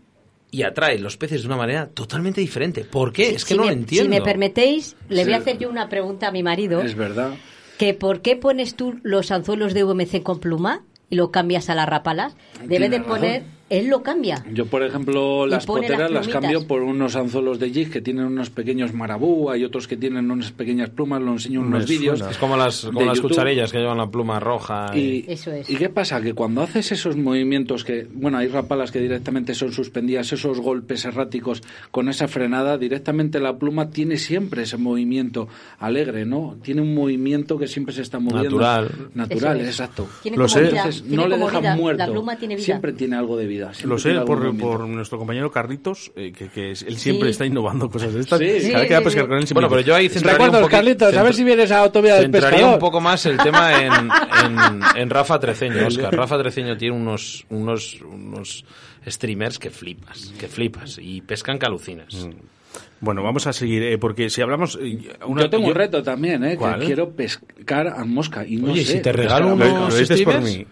[0.52, 2.84] y atrae los peces de una manera totalmente diferente.
[2.84, 3.30] ¿Por qué?
[3.30, 4.14] Es que si no me, lo entiendo.
[4.14, 6.82] Si me permitéis, le voy a hacer yo una pregunta a mi marido.
[6.82, 7.32] Es verdad.
[7.78, 11.76] que ¿Por qué pones tú los anzuelos de VMC con pluma y lo cambias a
[11.76, 12.36] las rapalas?
[12.66, 13.14] Debe de razón.
[13.14, 14.44] poner, él lo cambia.
[14.52, 18.50] Yo, por ejemplo, las poteras las cambio por unos anzuelos de jig que tienen unos
[18.50, 22.20] pequeños marabú, hay otros que tienen unas pequeñas plumas, lo enseño en unos vídeos.
[22.20, 24.92] Es como las, como las cucharillas que llevan la pluma roja.
[24.94, 25.70] Y, Eso es.
[25.70, 26.22] ¿Y qué pasa?
[26.22, 31.06] Que cuando haces esos movimientos que, bueno, hay rapalas que directamente son suspendidas, esos golpes
[31.06, 35.48] erráticos con esa frenada, directamente la pluma tiene siempre ese movimiento
[35.80, 36.58] alegre, ¿no?
[36.62, 38.60] Tiene un movimiento que siempre se está moviendo.
[38.60, 38.92] Natural.
[39.14, 39.68] Natural, es.
[39.68, 40.10] exacto.
[40.22, 40.62] Tiene Lo como sé.
[40.64, 40.70] vida.
[40.72, 41.76] Entonces, tiene no le como deja vida.
[41.78, 42.06] muerto.
[42.06, 42.66] La pluma tiene vida.
[42.66, 43.61] Siempre tiene algo de vida.
[43.74, 47.32] Siempre Lo sé por, nuestro compañero Carlitos, eh, que, que es- él siempre Sí.
[47.32, 48.40] está innovando cosas de estas.
[48.40, 49.30] Sí, sí, Cada vez que va a sí, pescar sí.
[49.30, 52.16] con él Bueno, pero yo ahí centraría un Carlitos, a ver si vienes a Autovía
[52.16, 52.74] del Centraría Pescador.
[52.74, 56.14] un poco más el tema en, en, en Rafa Treceño, Oscar.
[56.16, 58.66] Rafa Treceño tiene unos, unos, unos
[59.08, 62.14] streamers que flipas, que flipas, y pescan que alucinas.
[62.26, 62.32] Mm.
[63.02, 64.78] Bueno, vamos a seguir, eh, porque si hablamos...
[64.82, 66.56] eh, una- yo tengo un reto también, ¿eh?
[66.56, 66.80] ¿Cuál?
[66.80, 68.94] Que quiero pescar a mosca y no Oye, sé.
[68.94, 69.80] si te regalo unos mosca.
[69.90, 70.58] lo dices por streamers?
[70.58, 70.66] mí.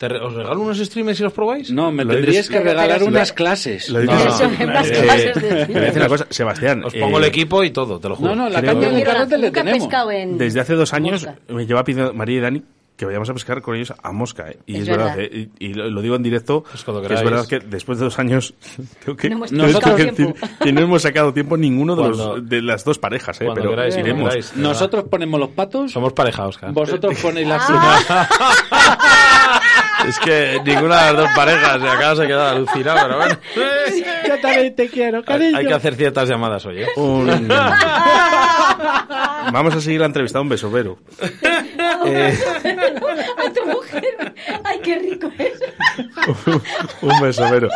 [0.00, 1.70] ¿Te re- ¿Os regalo unos streamers si los probáis?
[1.70, 3.90] No, me Lo tendrías que regalar unas clases.
[3.90, 6.82] Lo No, dices- no, las eh, clases de te voy a decir una cosa, Sebastián.
[6.84, 8.30] Os pongo eh, el equipo y todo, te lo juro.
[8.34, 9.88] No, no, la caña de carrete le tenemos.
[10.10, 11.38] en- Desde hace dos años Mosca.
[11.48, 12.62] me lleva pidiendo María y Dani
[12.96, 14.50] que vayamos a pescar con ellos a Mosca.
[14.50, 14.58] ¿eh?
[14.66, 15.32] Y es, Es verdad, verdad.
[15.34, 15.48] ¿eh?
[15.58, 18.04] y, y lo, lo digo en directo, Pues cuando que es verdad que después de
[18.04, 18.52] dos años
[19.04, 20.34] creo que, No hemos tengo sacado que tiempo.
[20.38, 23.44] decir que no hemos sacado tiempo ninguno de, Cuando- los, de las dos parejas, ¿eh?
[23.46, 24.54] Cuando pero queráis, iremos.
[24.56, 26.72] Nosotros ponemos los patos, Somos pareja, Oscar.
[26.72, 28.28] vosotros ponéis las Ah.
[30.08, 33.38] Es que ninguna de las dos parejas se acaba de quedar alucinada, pero bueno.
[34.28, 36.88] Yo también te quiero, Hay, hay que hacer ciertas llamadas hoy, ¿eh?
[36.96, 37.48] Un-
[39.52, 40.40] Vamos a seguir la entrevista.
[40.40, 40.98] Un beso, Vero.
[42.06, 42.38] Eh,
[43.46, 44.34] A tu mujer.
[44.64, 45.60] Ay, qué rico es.
[47.02, 47.68] un beso, Vero.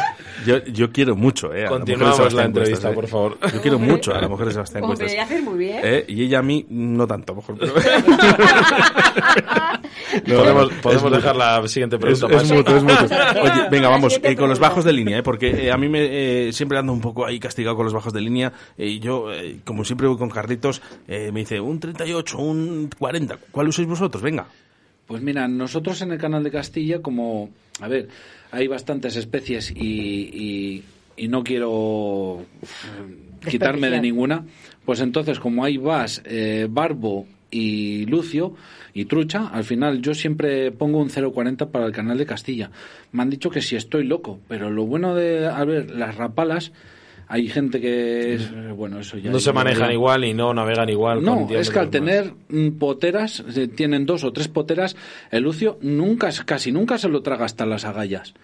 [0.44, 1.66] Yo, yo quiero mucho, ¿eh?
[1.66, 2.94] a la mujer de Continuamos Sebastián la entrevista, Cuestas, ¿eh?
[2.94, 3.38] por favor.
[3.54, 5.24] Yo quiero mucho a la mujer de Sebastián Hombre, Cuestas.
[5.24, 5.80] haces muy bien.
[5.83, 6.04] ¿Eh?
[6.09, 7.57] Y ella a mí, no tanto, a lo mejor.
[7.59, 7.74] pero-
[10.26, 12.26] podemos podemos dejar la siguiente pregunta.
[12.37, 15.22] es mutuo, es a- Oye, venga, la vamos, eh, con los bajos de línea, ¿eh?
[15.22, 18.12] porque eh, a mí me, eh, siempre ando un poco ahí castigado con los bajos
[18.12, 18.52] de línea.
[18.76, 22.90] eh, Y yo, eh, como siempre voy con Carlitos, eh, me dice un 38, un
[22.98, 23.38] 40.
[23.50, 24.22] ¿Cuál usáis vosotros?
[24.22, 24.46] Venga.
[25.07, 28.09] Pues mira, nosotros en el canal de Castilla, como, a ver,
[28.51, 29.75] hay bastantes especies y,
[30.33, 30.83] y-
[31.17, 32.45] y no quiero
[33.51, 34.45] quitarme de ninguna,
[34.85, 38.55] pues entonces como hay Bass, eh, Barbo y Lucio
[38.95, 42.71] y Trucha, al final yo siempre pongo un 0.40 para el canal de Castilla.
[43.12, 46.73] Me han dicho que si estoy loco, pero lo bueno de, a ver, las rapalas,
[47.29, 49.31] hay gente que es, eh, bueno, eso ya...
[49.31, 51.23] No se manejan igual y no navegan igual.
[51.23, 51.91] con no, es que al más.
[51.93, 54.97] tener mm, poteras, eh, tienen dos o tres poteras,
[55.31, 58.35] el lucio nunca, casi nunca se lo traga hasta las agallas.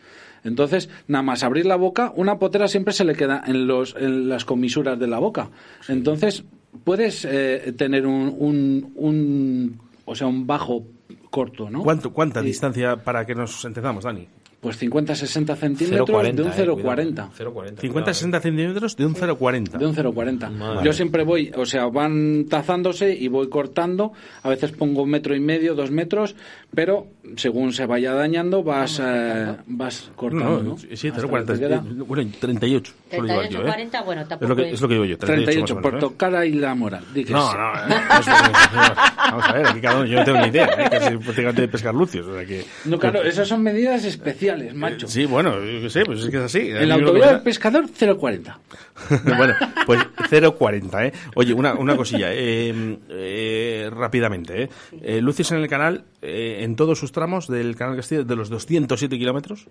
[0.43, 4.29] Entonces, nada más abrir la boca, una potera siempre se le queda en, los, en
[4.29, 5.51] las comisuras de la boca.
[5.89, 6.45] Entonces,
[6.85, 10.87] puedes eh, tener un, un, un- o sea, un bajo
[11.29, 11.83] corto, ¿no?
[11.83, 12.47] ¿Cuánto, ¿Cuánta Sí.
[12.47, 14.27] distancia para que nos entendamos, Dani?
[14.61, 16.75] Pues 50-60 centímetros 0,40, de un eh, 0,40.
[16.83, 17.31] cuidado.
[17.39, 17.77] 0,40.
[17.77, 19.71] 50-60 centímetros de un 0,40.
[19.79, 20.51] De un 0,40.
[20.51, 20.85] Madre.
[20.85, 24.13] Yo siempre voy, o sea, van tazándose y voy cortando.
[24.43, 26.37] A veces pongo un metro y medio, dos metros,
[26.75, 30.77] pero según se vaya dañando vas, eh, vas cortando, ¿no?
[30.77, 31.47] sí, Hasta 0,40.
[31.47, 32.93] que te queda eh, Bueno, 38.
[33.09, 33.65] suelo llevar 38, yo, ¿eh?
[33.65, 35.79] 40, bueno, Es tampoco lo, que, es- es lo que digo yo, 38, 38, más
[35.79, 36.13] o por menos, ¿eh?
[36.13, 37.05] tocar ahí la moral.
[37.15, 37.33] No, sí.
[37.33, 38.27] no, eh, no es-
[39.31, 40.89] vamos a ver, aquí cada uno, yo no tengo ni idea, ¿eh?
[40.93, 42.65] es prácticamente de pescar lucios, o sea que...
[42.85, 45.09] No, claro, esas son medidas especiales, macho.
[45.09, 46.59] Sí, bueno, yo qué sé, pues es que es así.
[46.71, 48.43] En la A mí lo que autoridad me del pescador, 0,40.
[48.43, 48.61] da-
[49.37, 49.55] bueno,
[49.87, 51.13] pues 0,40, ¿eh?
[51.35, 54.69] Oye, una, una cosilla, eh, eh, rápidamente, ¿eh?
[55.03, 58.49] Eh, Lucios en el canal, eh, en todos sus tramos del canal Castilla, de los
[58.51, 59.67] 207 kilómetros,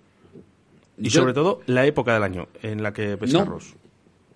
[0.98, 3.76] y Yo- sobre todo la época del año en la que pescarlos.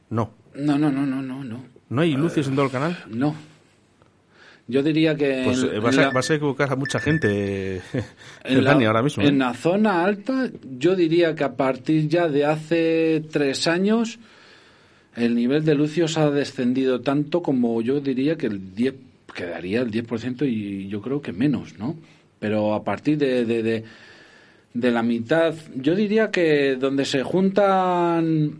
[0.09, 0.31] No.
[0.55, 1.65] No, no, no, no, no, no.
[1.89, 2.97] ¿No hay lucios en todo el canal?
[3.09, 3.35] No.
[4.67, 5.41] Yo diría que.
[5.45, 7.81] Pues en- eh, vas, en a, la- vas a equivocar a mucha gente,
[8.45, 9.23] En la, ahora mismo.
[9.23, 9.27] ¿eh?
[9.27, 10.49] en la zona alta,
[10.79, 14.19] yo diría que a partir ya de hace tres años,
[15.15, 18.93] el nivel de lucios ha descendido tanto como yo diría que el 10,
[19.35, 21.97] quedaría el 10% y yo creo que menos, ¿no?
[22.39, 23.83] Pero a partir de, de, de,
[24.73, 28.59] de la mitad, yo diría que donde se juntan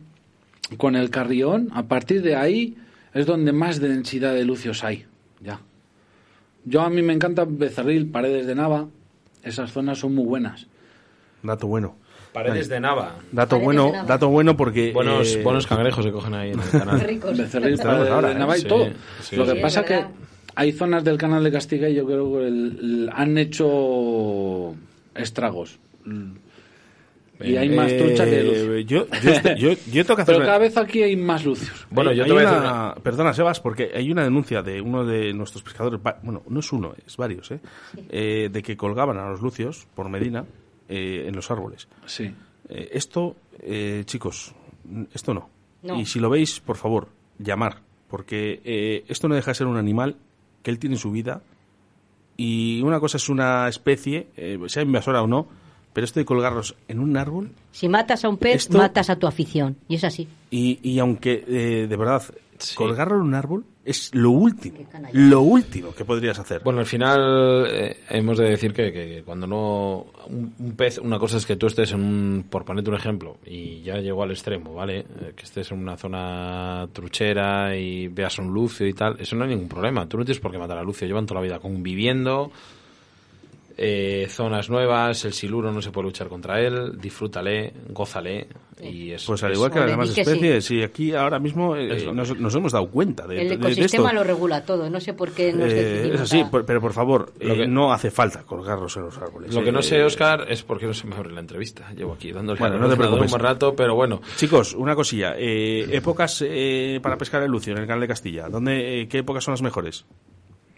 [0.77, 2.75] con el carrión, a partir de ahí
[3.13, 5.05] es donde más densidad de lucios hay,
[5.41, 5.59] ya.
[6.65, 8.87] Yo a mí me encanta Becerril, Paredes de Nava,
[9.43, 10.67] esas zonas son muy buenas.
[11.41, 11.95] Dato bueno.
[12.31, 13.15] Paredes de Nava.
[13.31, 14.07] Dato Paredes bueno, de Nava.
[14.07, 14.91] dato bueno porque...
[14.91, 16.99] Buenos, eh, buenos cangrejos se cogen ahí en el canal.
[17.05, 17.37] Ricos.
[17.37, 18.39] Becerril, Paredes ahora, de ¿eh?
[18.39, 18.87] Nava y Sí, todo.
[19.21, 19.59] sí, Lo que sí.
[19.61, 20.05] pasa Es que
[20.55, 24.73] hay zonas del canal de Castilla y yo creo que el- el- han hecho
[25.15, 25.77] estragos.
[27.43, 28.85] Y hay más eh, trucha que lucios.
[28.85, 30.35] Yo, yo, estoy- yo, yo tengo que hacer...
[30.35, 31.85] Pero cada vez aquí hay más lucios.
[31.89, 34.61] Bueno, Hay- yo hay te voy a decir una- Perdona, Sebas, porque hay una denuncia
[34.61, 37.59] de uno de nuestros pescadores, bueno, no es uno, es varios, ¿eh?
[38.09, 40.45] Eh, de que colgaban a los lucios por Medina
[40.89, 41.87] eh, en los árboles.
[42.05, 42.31] Sí.
[42.69, 44.53] Eh, esto, eh, chicos,
[45.13, 45.49] esto no.
[45.81, 45.99] No.
[45.99, 47.77] Y si lo veis, por favor, llamar,
[48.09, 50.15] porque eh, esto no deja de ser un animal
[50.61, 51.41] que él tiene su vida
[52.37, 55.47] y una cosa es una especie, eh, sea invasora o no,
[55.93, 59.15] pero esto de colgarlos en un árbol Si matas a un pez, Esto- matas a
[59.17, 59.77] tu afición.
[59.87, 60.27] Y es así.
[60.51, 62.23] y, y aunque eh, de verdad
[62.59, 62.75] Sí.
[62.75, 64.77] colgarlo en un árbol es lo último,
[65.11, 66.61] lo último que podrías hacer.
[66.63, 71.19] Bueno, al final eh, hemos de decir que, que cuando no un, un pez, una
[71.19, 74.31] cosa es que tú estés en un, por ponerte un ejemplo, y ya llegó al
[74.31, 74.99] extremo, ¿vale?
[74.99, 79.43] Eh, que estés en una zona truchera y veas un lucio y tal, eso no
[79.43, 80.07] hay ningún problema.
[80.07, 82.49] Tú no tienes por qué matar a lucio, llevan toda la vida conviviendo.
[83.77, 88.47] Eh, zonas nuevas, el siluro no se puede luchar contra él, disfrútale, gózale.
[88.81, 90.21] Y es, Pues al es- igual que las demás que sí.
[90.31, 93.63] especies, y aquí ahora mismo eh, nos, nos hemos dado cuenta de, El de- de
[93.71, 94.15] ecosistema esto.
[94.15, 94.89] lo regula todo.
[94.89, 97.57] No sé por qué nos Eh, es así, a- por- pero por favor, Lo eh,
[97.59, 99.53] que- no hace falta colgarlos en los árboles.
[99.53, 101.91] Lo que no Eh, sé, Oscar, es por qué no se me abre la entrevista.
[101.93, 103.23] Llevo aquí dándole Bueno, no te preocupes.
[103.25, 104.21] un buen rato, pero bueno.
[104.35, 105.35] Chicos, una cosilla.
[105.37, 108.49] eh, épocas eh, para pescar el lucio en el canal de Castilla.
[108.49, 110.05] ¿Dónde, eh, ¿Qué épocas son las mejores?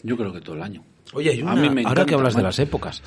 [0.06, 0.84] Yo creo que todo el año.
[1.14, 3.02] Oye, hay A mí me ahora que hablas de las épocas,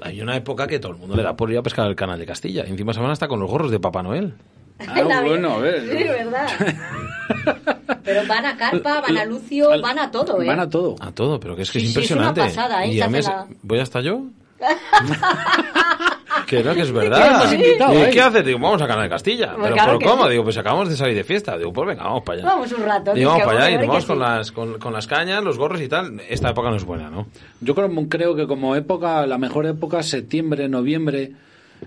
[0.00, 2.18] hay una época que todo el mundo le da por ir a pescar al canal
[2.18, 2.64] de Castilla.
[2.66, 4.34] Y encima se van hasta con los gorros de Papá Noel.
[4.78, 5.80] Ah, bueno, a ver.
[5.82, 6.46] Sí, verdad.
[8.04, 10.46] Pero van a Carpa, van a Lucio, van a todo, ¿eh?
[10.46, 10.94] Van a todo.
[11.00, 12.40] A todo, pero que es que Sí, es sí, es una impresionante.
[12.56, 12.92] pasada, ¿eh?
[12.92, 14.22] Y la- ¿Voy hasta yo?
[16.46, 17.52] que no, que es verdad.
[17.52, 18.10] ¿Y ¿eh?
[18.12, 18.44] qué haces?
[18.44, 19.52] Digo, vamos a Canal de Castilla.
[19.54, 20.24] Pues ¿Pero, claro ¿pero que cómo?
[20.24, 20.30] sí.
[20.30, 21.56] Digo, pues acabamos de salir de fiesta.
[21.58, 22.48] Digo, pues venga, vamos para allá.
[22.48, 23.14] Vamos un rato.
[23.14, 24.22] Digo, vamos para allá y vamos con sí.
[24.22, 26.20] las, con, con las cañas, los gorros y tal.
[26.28, 27.26] Esta época no es buena, ¿no?
[27.60, 31.32] Yo creo, creo que como época, la mejor época, septiembre, noviembre,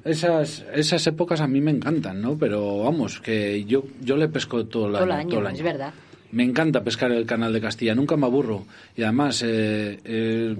[0.03, 2.37] esas, esas épocas a mí me encantan, ¿no?
[2.37, 5.11] Pero vamos, que yo, yo le pesco todo el Todo año.
[5.13, 5.57] el año, todo el año.
[5.57, 5.93] es verdad.
[6.31, 8.65] Me encanta pescar el canal de Castilla, nunca me aburro.
[8.95, 10.55] Y además, eh, eh,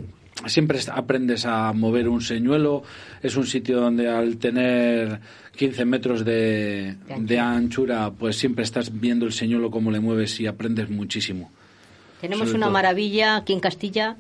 [0.48, 2.84] siempre aprendes a mover un señuelo.
[3.22, 5.20] Es un sitio donde al tener
[5.56, 7.20] 15 metros de, De anchura.
[7.20, 11.52] de anchura, pues siempre estás viendo el señuelo cómo le mueves y aprendes muchísimo.
[12.22, 12.74] Tenemos Sobre una todo.
[12.74, 14.18] maravilla aquí en Castilla.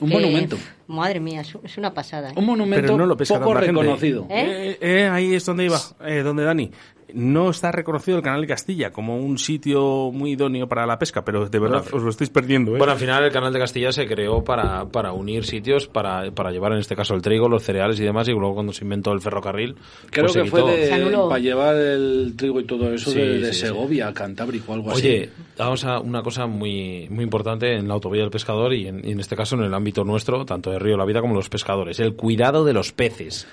[0.00, 0.58] Un que, monumento.
[0.88, 2.30] Madre mía, es, una pasada.
[2.30, 2.34] ¿eh?
[2.36, 4.26] Un monumento Pero no lo pesca poco reconocido.
[4.28, 4.76] ¿Eh?
[4.80, 6.70] Eh, eh, ahí es donde iba, eh, donde Dani.
[7.12, 11.24] No está reconocido el canal de Castilla como un sitio muy idóneo para la pesca,
[11.24, 12.74] pero de verdad os lo estáis perdiendo.
[12.74, 12.78] ¿eh?
[12.78, 16.50] Bueno, al final el canal de Castilla se creó para, para unir sitios, para, para
[16.50, 19.12] llevar en este caso el trigo, los cereales y demás, y luego cuando se inventó
[19.12, 19.76] el ferrocarril,
[20.10, 20.88] Creo pues se que fue de-
[21.28, 23.66] para llevar el trigo y todo eso Sí, de, de sí, sí.
[23.66, 25.42] Segovia, Cantábrico, algo Oye, así.
[25.58, 29.12] vamos a una cosa muy, muy importante en la autovía del pescador y en, y
[29.12, 32.00] en este caso en el ámbito nuestro, tanto de Río La Vida como los pescadores,
[32.00, 33.46] el cuidado de los peces.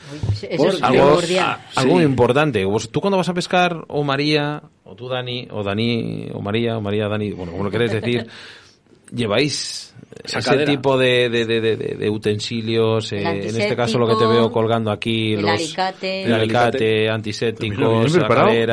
[0.49, 2.63] Eso es Algo, a- algo importante.
[2.65, 3.40] Vos- Tú cuando vas a pescar,
[3.87, 7.71] o María, o tú Dani, o Dani, o María, o María, Dani, bueno, como lo
[7.71, 8.27] queréis decir,
[9.13, 14.15] lleváis ese tipo de, de, de, de- de utensilios, eh, en este caso lo que
[14.15, 16.23] te veo colgando aquí, el los, alicate.
[16.23, 18.67] el alicate, bien antisépticos, preparado, de-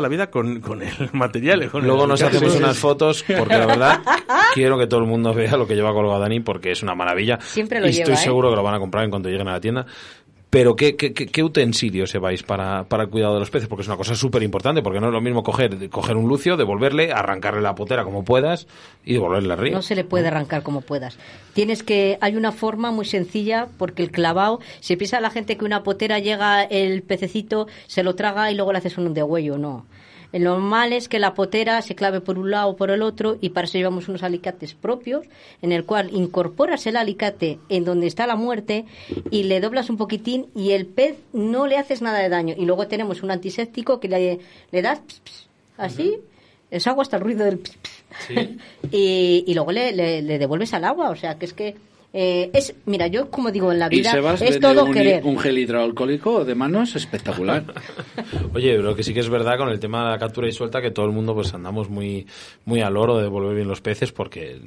[0.00, 1.68] la Vida con, con el material.
[1.70, 2.36] con el Luego nos alicate.
[2.38, 4.00] hacemos Sí, unas fotos porque la verdad
[4.54, 7.38] quiero que todo el mundo vea lo que lleva colgado Dani porque es una maravilla.
[7.40, 8.18] Siempre lo y estoy ¿eh?
[8.18, 9.86] seguro que lo van a comprar en cuanto lleguen a la tienda.
[10.48, 13.68] Pero ¿qué, qué, qué, utensilios lleváis para, para el cuidado de los peces?
[13.68, 16.56] Porque es una cosa súper importante, porque no es lo mismo coger, coger un lucio,
[16.56, 18.68] devolverle, arrancarle la potera como puedas
[19.04, 19.72] y devolverle al río.
[19.72, 21.18] No se le puede arrancar como puedas.
[21.52, 25.64] Tienes que, hay una forma muy sencilla porque el clavado, se piensa la gente que
[25.64, 29.84] una potera llega el pececito, se lo traga y luego le haces un degüello, no.
[30.38, 33.38] Lo normal es que la potera se clave por un lado o por el otro
[33.40, 35.26] y para eso llevamos unos alicates propios
[35.62, 38.84] en el cual incorporas el alicate en donde está la muerte
[39.30, 42.54] y le doblas un poquitín y el pez no le haces nada de daño.
[42.56, 44.38] Y luego tenemos un antiséptico que le,
[44.72, 46.16] le das ps, ps, así,
[46.70, 48.38] es agua hasta el ruido del ps, ps.
[48.92, 51.10] y, y luego le, le- le devuelves al agua.
[51.10, 51.76] O sea, que es que
[52.12, 55.24] eh, es, mira, yo como digo en la Y vida, Sebas es todo un, querer.
[55.24, 57.64] un gel hidroalcohólico de manos espectacular.
[58.54, 60.80] Oye, lo que sí que es verdad con el tema de la captura y suelta
[60.80, 62.26] que todo el mundo pues andamos muy
[62.64, 64.58] muy al oro de devolver bien los peces porque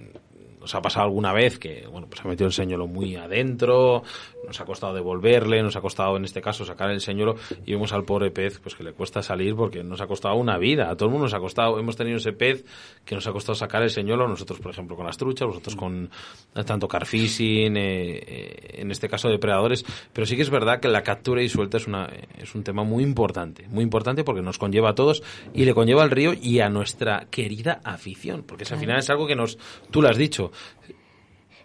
[0.69, 4.03] nos ha pasado alguna vez que bueno pues ha metido el señuelo muy adentro,
[4.45, 7.91] nos ha costado devolverle, nos ha costado en este caso sacar el señuelo y vemos
[7.91, 10.95] al pobre pez pues que le cuesta salir porque nos ha costado una vida, a
[10.95, 12.65] todo el mundo nos ha costado, hemos tenido ese pez
[13.03, 16.11] que nos ha costado sacar el señuelo, nosotros por ejemplo con las truchas, vosotros con
[16.53, 21.01] tanto carfishing, eh, eh, en este caso depredadores, pero sí que es verdad que la
[21.01, 24.91] captura y suelta es una es un tema muy importante, muy importante porque nos conlleva
[24.91, 28.77] a todos y le conlleva al río y a nuestra querida afición, porque es, al
[28.77, 29.57] final es algo que nos
[29.89, 30.51] tú lo has dicho,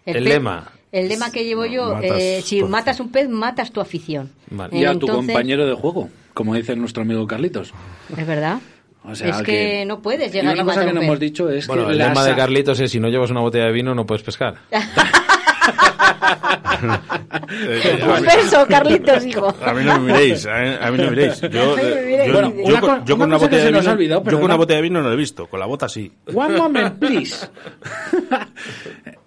[0.05, 0.71] el lema.
[0.91, 4.31] El lema que llevo yo, Matas eh, si matas un pez, matas tu afición.
[4.49, 4.77] Vale.
[4.77, 7.73] y a tu compañero de juego, como dice nuestro amigo Carlitos.
[8.15, 8.59] Es verdad.
[9.03, 11.01] O sea, es que, no puedes y llegar una y cosa matar que un no
[11.01, 11.07] pez.
[11.07, 13.65] hemos dicho es Bueno, que el lema de Carlitos es si no llevas una botella
[13.65, 14.55] de vino no puedes pescar.
[17.99, 19.53] Suspenso, Carlitos, hijo.
[19.63, 21.41] A mí no me miréis, a, mí no me miréis.
[21.41, 25.17] Yo, con, una botella de vino, yo con una botella de vino no lo he
[25.17, 26.11] visto, con la bota sí.
[26.33, 27.49] One moment, please.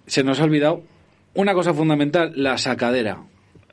[0.05, 0.83] Se nos ha olvidado
[1.35, 3.17] una cosa fundamental, la sacadera.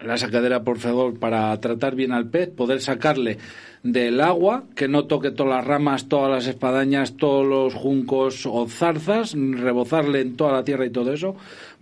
[0.01, 3.39] La sacadera, por favor, para tratar bien al pez, poder sacarle
[3.83, 8.67] del agua, que no toque todas las ramas, todas las espadañas, todos los juncos o
[8.69, 11.37] zarzas, rebozarle en toda la tierra y todo eso.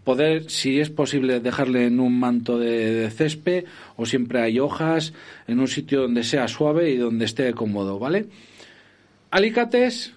[0.04, 3.64] Poder, si es posible, dejarle en un manto de, césped
[3.96, 5.14] o siempre hay hojas,
[5.48, 8.26] en un sitio donde sea suave y donde esté cómodo, ¿vale?
[9.34, 10.12] alicates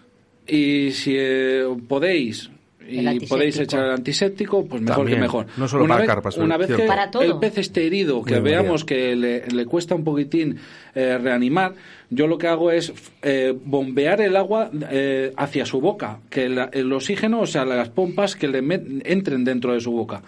[0.48, 2.52] y si eh, podéis
[2.90, 5.48] y podéis echar el antiséptico, pues mejor que mejor.
[5.58, 7.24] No solo una para vez, carpas, una vez que Para todo.
[7.24, 10.58] el pez esté herido, que Muy veamos que le, le cuesta un poquitín
[10.96, 11.74] eh, reanimar,
[12.10, 16.70] yo lo que hago es eh, bombear el agua eh, hacia su boca, que la-
[16.72, 20.22] el oxígeno, o sea, las pompas que le met- entren dentro de su boca.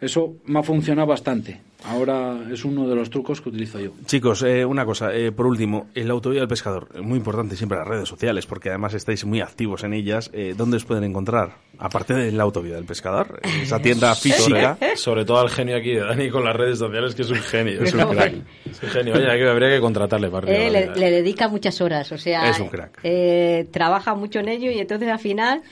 [0.00, 1.60] Eso me ha funcionado bastante.
[1.84, 3.92] Ahora es uno de los trucos que utilizo yo.
[4.06, 7.78] Chicos, eh, una cosa, eh, por último, el autovía del pescador, eh, muy importante siempre
[7.78, 10.30] las redes sociales, porque además estáis muy activos en ellas.
[10.34, 11.56] Eh, ¿Dónde os pueden encontrar?
[11.78, 14.74] Aparte de la autovía del pescador, eh, esa tienda física.
[14.78, 17.36] Sobre, sobre todo al genio aquí de Dani con las redes sociales, que es un
[17.38, 17.82] genio.
[17.82, 18.34] Es un crack.
[18.70, 19.14] Es un genio.
[19.14, 22.60] Oye, que habría que contratarle para Eh, le, le dedica muchas horas, o sea, Es
[22.60, 22.98] un crack.
[23.02, 25.62] eh, trabaja mucho en ello y entonces al final,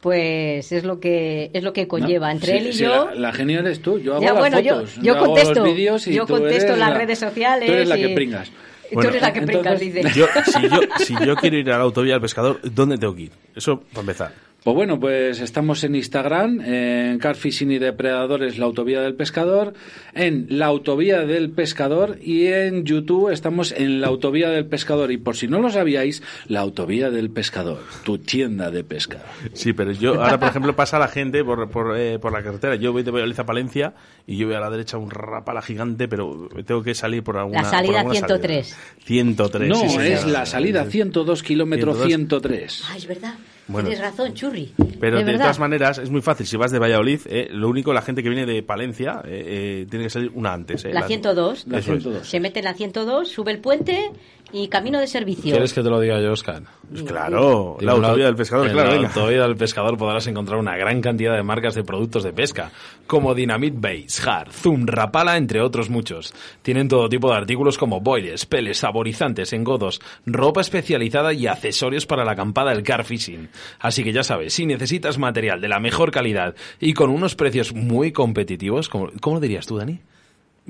[0.00, 2.32] pues es lo que es lo que conlleva ¿No?
[2.32, 3.06] entre Sí, él y sí, yo.
[3.06, 3.98] La, la genial eres tú.
[3.98, 4.94] Yo hago Ya, las bueno, yo- fotos.
[5.02, 7.66] yo hago los contesto, vídeos y yo tú contesto eres en las la- redes sociales
[7.66, 8.50] Tú eres la y- que pringas.
[8.92, 10.18] Tú eres la que entonces, brincas, dice.
[10.18, 13.22] Yo, si, yo, si yo quiero ir a la autovía del pescador, ¿dónde tengo que
[13.22, 13.30] ir?
[13.54, 14.32] Eso para empezar.
[14.62, 19.72] Pues bueno, pues estamos en Instagram, en Carfishing y Depredadores, la autovía del pescador,
[20.14, 25.12] en la autovía del pescador y en YouTube estamos en la autovía del pescador.
[25.12, 29.22] Y por si no lo sabíais, la autovía del pescador, tu tienda de pesca.
[29.54, 32.74] Sí, pero yo ahora, por ejemplo, pasa la gente por, por, eh, por la carretera.
[32.76, 33.94] Yo voy de Valladolid a Palencia
[34.26, 37.62] y yo voy a la derecha un rapala gigante, pero tengo que salir por alguna
[37.62, 38.66] La salida alguna 103.
[38.66, 38.96] salida.
[39.06, 39.68] 103.
[39.70, 42.84] No, sí, es la salida 102 kilómetros 103.
[42.90, 43.34] Ah, es verdad.
[43.70, 43.88] Bueno.
[43.88, 44.72] Tienes razón, churri.
[45.00, 46.46] Pero de todas maneras es muy fácil.
[46.46, 49.86] Si vas de Valladolid, eh, lo único, la gente que viene de Palencia eh, eh,
[49.88, 50.84] tiene que salir una antes.
[50.84, 51.66] eh, La 102.
[51.68, 52.02] La Eso es.
[52.02, 52.26] 102.
[52.28, 54.10] Se mete en la 102, sube el puente
[54.52, 55.50] y camino de servicio.
[55.52, 56.62] ¿Quieres que te lo diga yo, Oscar?
[56.88, 58.88] Pues claro, la en autovía del pescador, en claro.
[58.88, 59.08] la venga.
[59.08, 62.72] autovía del pescador podrás encontrar una gran cantidad de marcas de productos de pesca,
[63.06, 66.34] como Dynamite Base, Har, Zoom, Rapala, entre otros muchos.
[66.62, 72.24] Tienen todo tipo de artículos como boilers, peles, saborizantes, engodos, ropa especializada y accesorios para
[72.24, 73.48] la acampada del car fishing.
[73.78, 77.72] Así que ya sabes, si necesitas material de la mejor calidad y con unos precios
[77.72, 80.00] muy competitivos, ¿cómo, cómo lo dirías tú, Dani?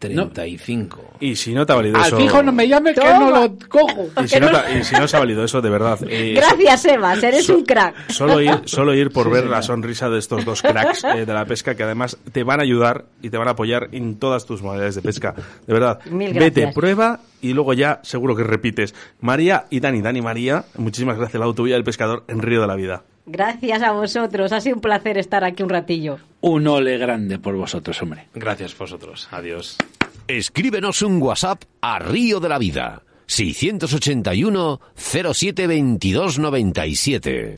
[0.00, 1.04] 35.
[1.20, 2.16] Y si no te ha valido Al eso...
[2.16, 4.08] fijo no me llame que no lo cojo.
[4.24, 5.98] Y si, no te, y si no os ha valido eso, de verdad.
[6.08, 8.10] eh, Gracias, Evas, eres so- un crack.
[8.10, 11.44] Solo ir, solo ir por ver la sonrisa de estos dos cracks eh, de la
[11.44, 14.62] pesca que además te van a ayudar y te van a apoyar en todas tus
[14.62, 15.34] modalidades de pesca.
[15.66, 18.94] De verdad, Mil vete, prueba y luego ya seguro que repites.
[19.20, 21.38] María y Dani, Dani María, muchísimas gracias.
[21.38, 23.02] La autovía del pescador en Río de la Vida.
[23.30, 24.52] Gracias a vosotros.
[24.52, 26.18] Ha sido un placer estar aquí un ratillo.
[26.40, 28.26] Un ole grande por vosotros, hombre.
[28.34, 29.28] Gracias vosotros.
[29.30, 29.76] Adiós.
[30.26, 33.02] Escríbenos un WhatsApp a Río de la Vida.
[33.26, 37.56] 681 07 22 97.